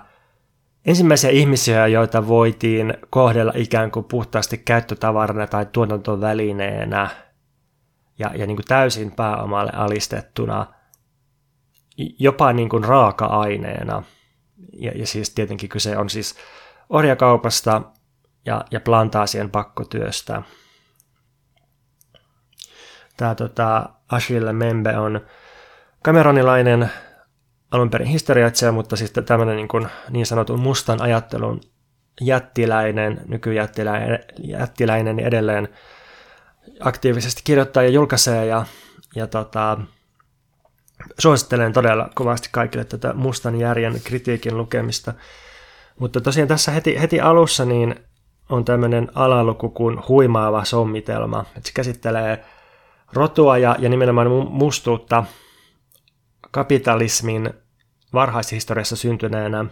[0.87, 7.11] ensimmäisiä ihmisiä, joita voitiin kohdella ikään kuin puhtaasti käyttötavarana tai tuotantovälineenä
[8.19, 10.67] ja, ja niin kuin täysin pääomalle alistettuna,
[12.19, 14.03] jopa niin kuin raaka-aineena.
[14.73, 16.35] Ja, ja siis tietenkin kyse on siis
[16.89, 17.83] orjakaupasta
[18.47, 20.43] ja, ja plantaasien pakkotyöstä.
[23.17, 25.21] Tämä tota, Achille Membe on
[26.03, 26.91] kameronilainen
[27.71, 31.61] alun perin historiaitsija, mutta siis tämmöinen niin, kuin niin sanotun mustan ajattelun
[32.21, 35.69] jättiläinen, nykyjättiläinen jättiläinen, niin edelleen
[36.81, 38.65] aktiivisesti kirjoittaa ja julkaisee ja,
[39.15, 39.79] ja tota,
[41.19, 45.15] suosittelen todella kovasti kaikille tätä mustan järjen kritiikin lukemista.
[45.99, 47.95] Mutta tosiaan tässä heti, heti alussa niin
[48.49, 51.45] on tämmöinen alaluku kuin huimaava sommitelma.
[51.57, 52.45] että se käsittelee
[53.13, 55.25] rotua ja, ja nimenomaan mustuutta
[56.51, 57.51] kapitalismin
[58.13, 59.65] varhaishistoriassa syntyneenä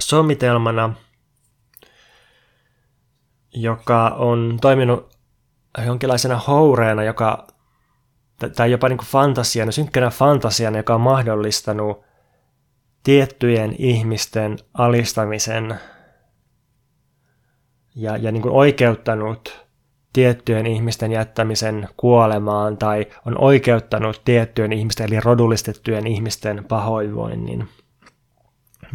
[0.00, 0.94] sommitelmana,
[3.54, 5.16] joka on toiminut
[5.86, 7.46] jonkinlaisena houreena, joka,
[8.56, 12.04] tai jopa niin kuin fantasiana, synkkänä fantasiana, joka on mahdollistanut
[13.02, 15.80] tiettyjen ihmisten alistamisen
[17.94, 19.65] ja, ja niin kuin oikeuttanut
[20.16, 27.68] tiettyjen ihmisten jättämisen kuolemaan tai on oikeuttanut tiettyjen ihmisten eli rodullistettujen ihmisten pahoinvoinnin.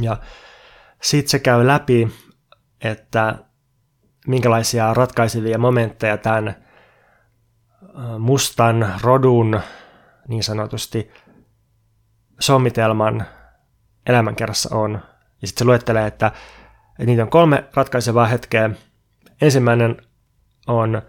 [0.02, 0.18] Ja
[1.02, 2.08] sitten se käy läpi,
[2.84, 3.36] että
[4.28, 6.56] minkälaisia ratkaisevia momentteja tämän
[8.20, 9.60] mustan rodun
[10.28, 11.12] niin sanotusti
[12.40, 13.26] sommitelman
[14.06, 14.92] elämänkerrassa on.
[15.42, 18.70] Ja sitten se luettelee, että, että niitä on kolme ratkaisevaa hetkeä.
[19.42, 20.11] Ensimmäinen
[20.72, 21.02] on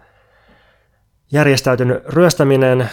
[1.31, 2.89] järjestäytynyt ryöstäminen,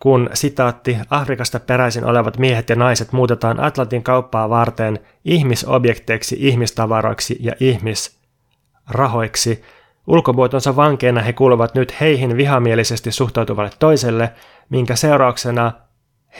[0.00, 7.52] kun sitaatti Afrikasta peräisin olevat miehet ja naiset muutetaan Atlantin kauppaa varten ihmisobjekteiksi, ihmistavaroiksi ja
[7.60, 9.62] ihmisrahoiksi.
[10.06, 14.32] Ulkomuotonsa vankeina he kuuluvat nyt heihin vihamielisesti suhtautuvalle toiselle,
[14.68, 15.72] minkä seurauksena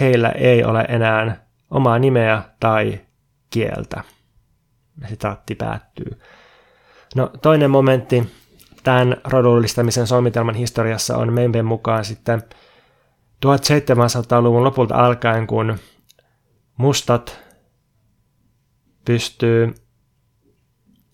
[0.01, 3.01] heillä ei ole enää omaa nimeä tai
[3.51, 4.03] kieltä.
[5.09, 6.21] Sitaatti päättyy.
[7.15, 8.33] No, toinen momentti
[8.87, 12.43] tämän rodullistamisen suunnitelman historiassa on Memben mukaan sitten
[13.47, 15.79] 1700-luvun lopulta alkaen, kun
[16.77, 17.39] mustat
[19.05, 19.75] pystyy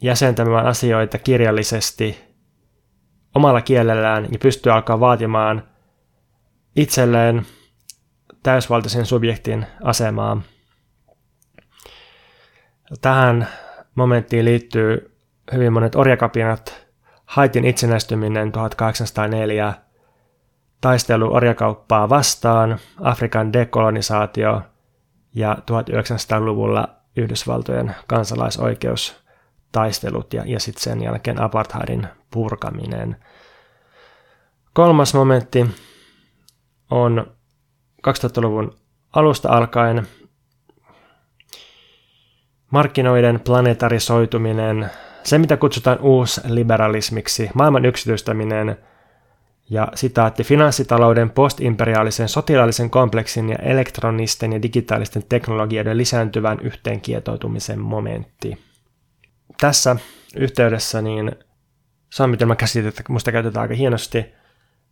[0.03, 2.25] jäsentämään asioita kirjallisesti
[3.35, 5.69] omalla kielellään ja pystyy alkaa vaatimaan
[6.77, 7.47] itselleen
[8.43, 10.43] täysvaltaisen subjektin asemaa.
[13.01, 13.49] Tähän
[13.95, 15.17] momenttiin liittyy
[15.53, 16.82] hyvin monet orjakapinat,
[17.33, 19.75] Haitin itsenäistyminen 1804,
[20.81, 24.63] taistelu orjakauppaa vastaan, Afrikan dekolonisaatio
[25.35, 33.17] ja 1900-luvulla Yhdysvaltojen kansalaisoikeustaistelut ja, ja sitten sen jälkeen apartheidin purkaminen.
[34.73, 35.67] Kolmas momentti
[36.91, 37.27] on
[38.09, 38.75] 2000-luvun
[39.13, 40.09] alusta alkaen
[42.71, 44.91] markkinoiden planetarisoituminen,
[45.25, 48.77] se mitä kutsutaan uusliberalismiksi, maailman yksityistäminen
[49.71, 58.59] ja sitaatti finanssitalouden postimperiaalisen sotilaallisen kompleksin ja elektronisten ja digitaalisten teknologioiden lisääntyvän yhteenkietoutumisen momentti.
[59.61, 59.97] Tässä
[60.37, 61.33] yhteydessä niin
[62.11, 64.35] saamitelman käsitettä musta käytetään aika hienosti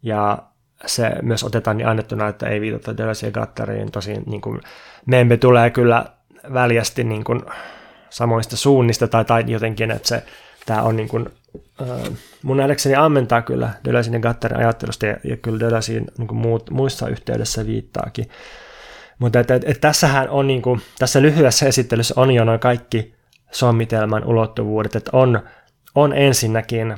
[0.03, 0.39] ja
[0.87, 3.93] se myös otetaan niin annettuna, että ei viitata Deleuze ja Gattariin.
[3.93, 4.61] Tosin niin kuin,
[5.07, 6.07] me emme tule kyllä
[6.53, 7.43] väljästi niin kuin,
[8.11, 10.23] samoista suunnista tai, tai jotenkin, että se,
[10.67, 11.27] tämä on niin kuin,
[11.83, 16.71] äh, mun nähdäkseni ammentaa kyllä Deleuzein ja Gattarin ajattelusta ja, ja kyllä Deleuzein niin muut,
[16.71, 18.29] muissa yhteydessä viittaakin.
[19.19, 23.15] Mutta että, että, että tässähän on, niin kuin, tässä lyhyessä esittelyssä on jo noin kaikki
[23.51, 25.43] sommitelman ulottuvuudet, että on,
[25.95, 26.97] on ensinnäkin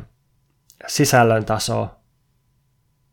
[0.86, 1.88] sisällön taso,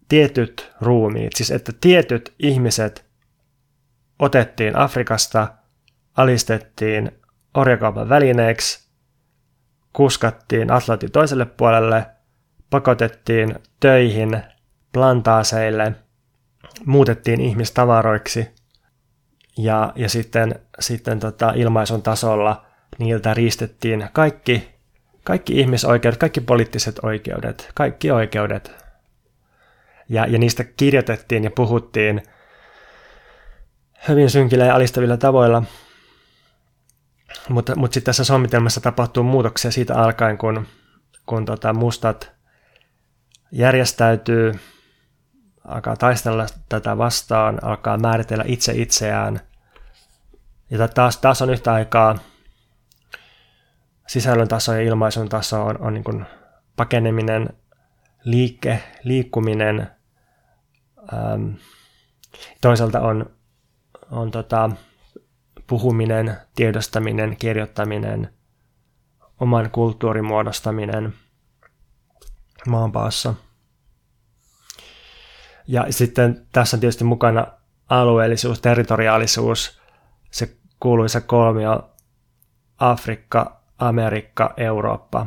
[0.09, 3.05] tietyt ruumiit, siis että tietyt ihmiset
[4.19, 5.47] otettiin Afrikasta,
[6.17, 7.11] alistettiin
[7.53, 8.89] orjakaupan välineeksi,
[9.93, 12.05] kuskattiin Atlantin toiselle puolelle,
[12.69, 14.41] pakotettiin töihin
[14.93, 15.91] plantaaseille,
[16.85, 18.47] muutettiin ihmistavaroiksi
[19.57, 22.65] ja, ja sitten, sitten tota ilmaisun tasolla
[22.97, 24.69] niiltä riistettiin kaikki,
[25.23, 28.71] kaikki ihmisoikeudet, kaikki poliittiset oikeudet, kaikki oikeudet
[30.09, 32.23] ja, ja niistä kirjoitettiin ja puhuttiin
[34.07, 35.63] hyvin synkillä ja alistavilla tavoilla.
[37.49, 40.67] Mutta, mutta sitten tässä sommitelmassa tapahtuu muutoksia siitä alkaen, kun,
[41.25, 42.31] kun tota mustat
[43.51, 44.59] järjestäytyy,
[45.65, 49.39] alkaa taistella tätä vastaan, alkaa määritellä itse itseään.
[50.69, 52.15] Ja taas, taas on yhtä aikaa
[54.07, 56.25] sisällön taso ja ilmaisun taso on, on niin kuin
[56.75, 57.49] pakeneminen,
[58.23, 59.87] liike, liikkuminen–
[61.13, 61.51] Ähm,
[62.61, 63.25] toisaalta on,
[64.11, 64.69] on tota,
[65.69, 68.33] puhuminen, tiedostaminen, kirjoittaminen,
[69.39, 71.13] oman kulttuurin muodostaminen
[72.67, 73.33] maanpaassa.
[75.67, 77.47] Ja sitten tässä on tietysti mukana
[77.89, 79.81] alueellisuus, territoriaalisuus,
[80.31, 81.89] se kuuluisa kolmio
[82.77, 85.25] Afrikka, Amerikka, Eurooppa.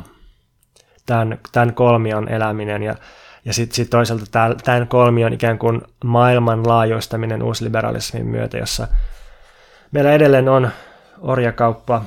[1.06, 2.94] Tämän, tämän kolmion eläminen ja
[3.44, 4.24] ja sitten sit toisaalta
[4.64, 8.88] tämän kolmion ikään kuin maailmanlaajuistaminen uusliberalismin myötä, jossa
[9.92, 10.70] meillä edelleen on
[11.20, 12.04] orjakauppa,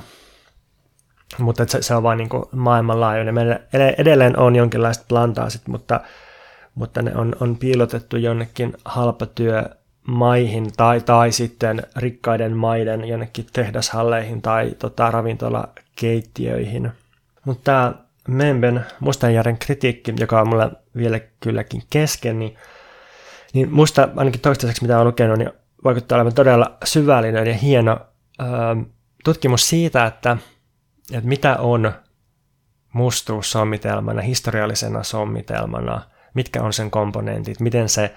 [1.38, 3.34] mutta se, se on vain niin maailmanlaajuinen.
[3.34, 3.60] Meillä
[3.98, 6.00] edelleen on jonkinlaiset plantaasit, mutta,
[6.74, 14.70] mutta ne on, on piilotettu jonnekin halpatyömaihin tai, tai sitten rikkaiden maiden jonnekin tehdashalleihin tai
[14.78, 16.92] tota, ravintolakeittiöihin.
[17.44, 17.94] Mutta tämä
[18.28, 22.56] Memben Mustanjärjen kritiikki, joka on mulla vielä kylläkin kesken, niin,
[23.52, 25.50] niin musta ainakin toistaiseksi mitä olen lukenut, niin
[25.86, 28.00] vaikuttaa olevan todella syvällinen ja hieno
[28.40, 28.44] ö,
[29.24, 30.36] tutkimus siitä, että,
[31.12, 31.92] että mitä on
[32.92, 36.02] mustuus sommitelmana, historiallisena sommitelmana,
[36.34, 38.14] mitkä on sen komponentit, miten se,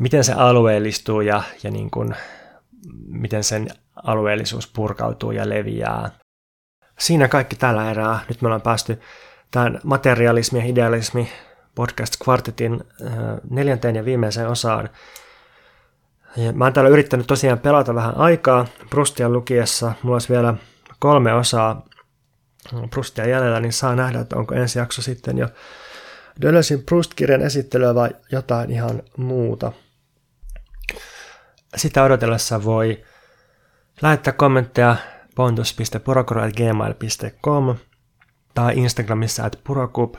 [0.00, 2.14] miten se alueellistuu ja, ja niin kuin,
[3.06, 3.68] miten sen
[4.04, 6.10] alueellisuus purkautuu ja leviää.
[6.98, 8.20] Siinä kaikki tällä erää.
[8.28, 9.00] Nyt me ollaan päästy
[9.50, 11.28] tämän materialismi ja idealismi
[11.74, 12.84] podcast kvartetin
[13.50, 14.88] neljänteen ja viimeiseen osaan.
[16.36, 19.92] Ja mä oon täällä yrittänyt tosiaan pelata vähän aikaa Prustia lukiessa.
[20.02, 20.54] Mulla olisi vielä
[20.98, 21.86] kolme osaa
[22.90, 25.48] Prustia jäljellä, niin saa nähdä, että onko ensi jakso sitten jo
[26.42, 29.72] Dölösin Proust-kirjan esittelyä vai jotain ihan muuta.
[31.76, 33.04] Sitä odotellessa voi
[34.02, 34.96] lähettää kommentteja
[35.34, 37.76] pontus.purokuru.gmail.com
[38.54, 40.14] tai Instagramissa at purokub.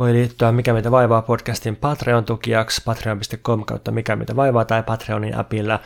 [0.00, 5.80] Voi liittyä Mikä mitä vaivaa podcastin Patreon-tukijaksi patreon.com kautta Mikä mitä vaivaa tai Patreonin appilla.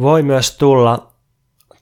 [0.00, 1.12] Voi myös tulla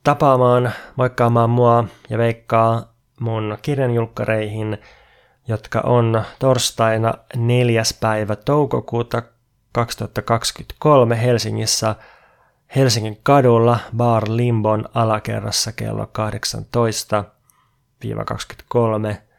[0.04, 4.78] tapaamaan, moikkaamaan mua ja veikkaa mun kirjanjulkkareihin,
[5.48, 7.82] jotka on torstaina 4.
[8.00, 9.22] päivä toukokuuta
[9.72, 11.94] 2023 Helsingissä
[12.76, 16.10] Helsingin kadulla Bar Limbon alakerrassa kello
[19.14, 19.29] 18-23.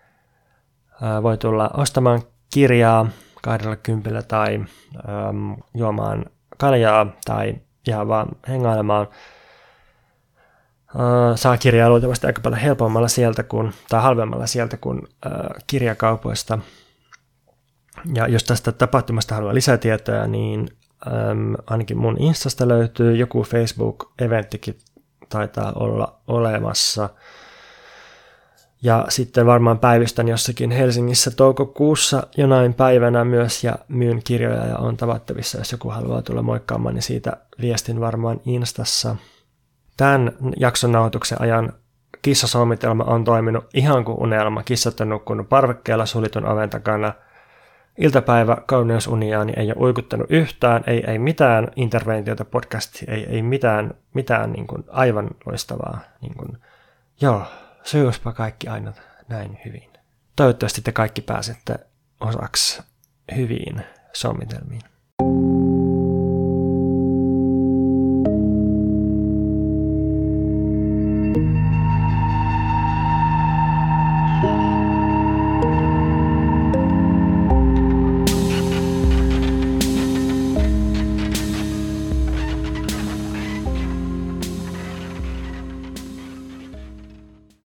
[1.23, 2.21] Voi tulla ostamaan
[2.53, 3.09] kirjaa
[3.43, 6.25] 20 tai äm, juomaan
[6.57, 7.55] kaljaa tai
[7.87, 9.07] ihan vaan hengailemaan–
[11.35, 15.31] saa kirjaa luultavasti aika paljon helpommalla sieltä kuin, tai halvemmalla sieltä kuin äh,
[15.67, 16.59] kirjakaupoista.
[18.15, 20.67] Ja jos tästä tapahtumasta haluaa lisätietoja, niin
[21.07, 24.77] äm, ainakin mun Instasta löytyy joku Facebook-eventtikin
[25.29, 27.09] taitaa olla olemassa.
[28.83, 34.97] Ja sitten varmaan päivystän jossakin Helsingissä toukokuussa jonain päivänä myös ja myyn kirjoja ja on
[34.97, 39.15] tavattavissa, jos joku haluaa tulla moikkaamaan, niin siitä viestin varmaan Instassa–
[40.01, 41.73] Tämän jakson nauhoituksen ajan
[42.21, 44.63] kissasomitelma on toiminut ihan kuin unelma.
[44.63, 47.13] Kissat on nukkunut parvekkeella sulitun oven takana.
[47.97, 54.51] Iltapäivä kauneusuniaani ei ole uikuttanut yhtään, ei, ei mitään interventiota podcasti, ei, ei mitään, mitään
[54.51, 55.99] niin kuin aivan loistavaa.
[56.21, 56.57] Niin kuin,
[57.21, 57.43] joo,
[57.83, 58.93] sujuspa kaikki aina
[59.27, 59.93] näin hyvin.
[60.35, 61.79] Toivottavasti te kaikki pääsette
[62.19, 62.81] osaksi
[63.35, 63.81] hyviin
[64.13, 64.81] sommitelmiin.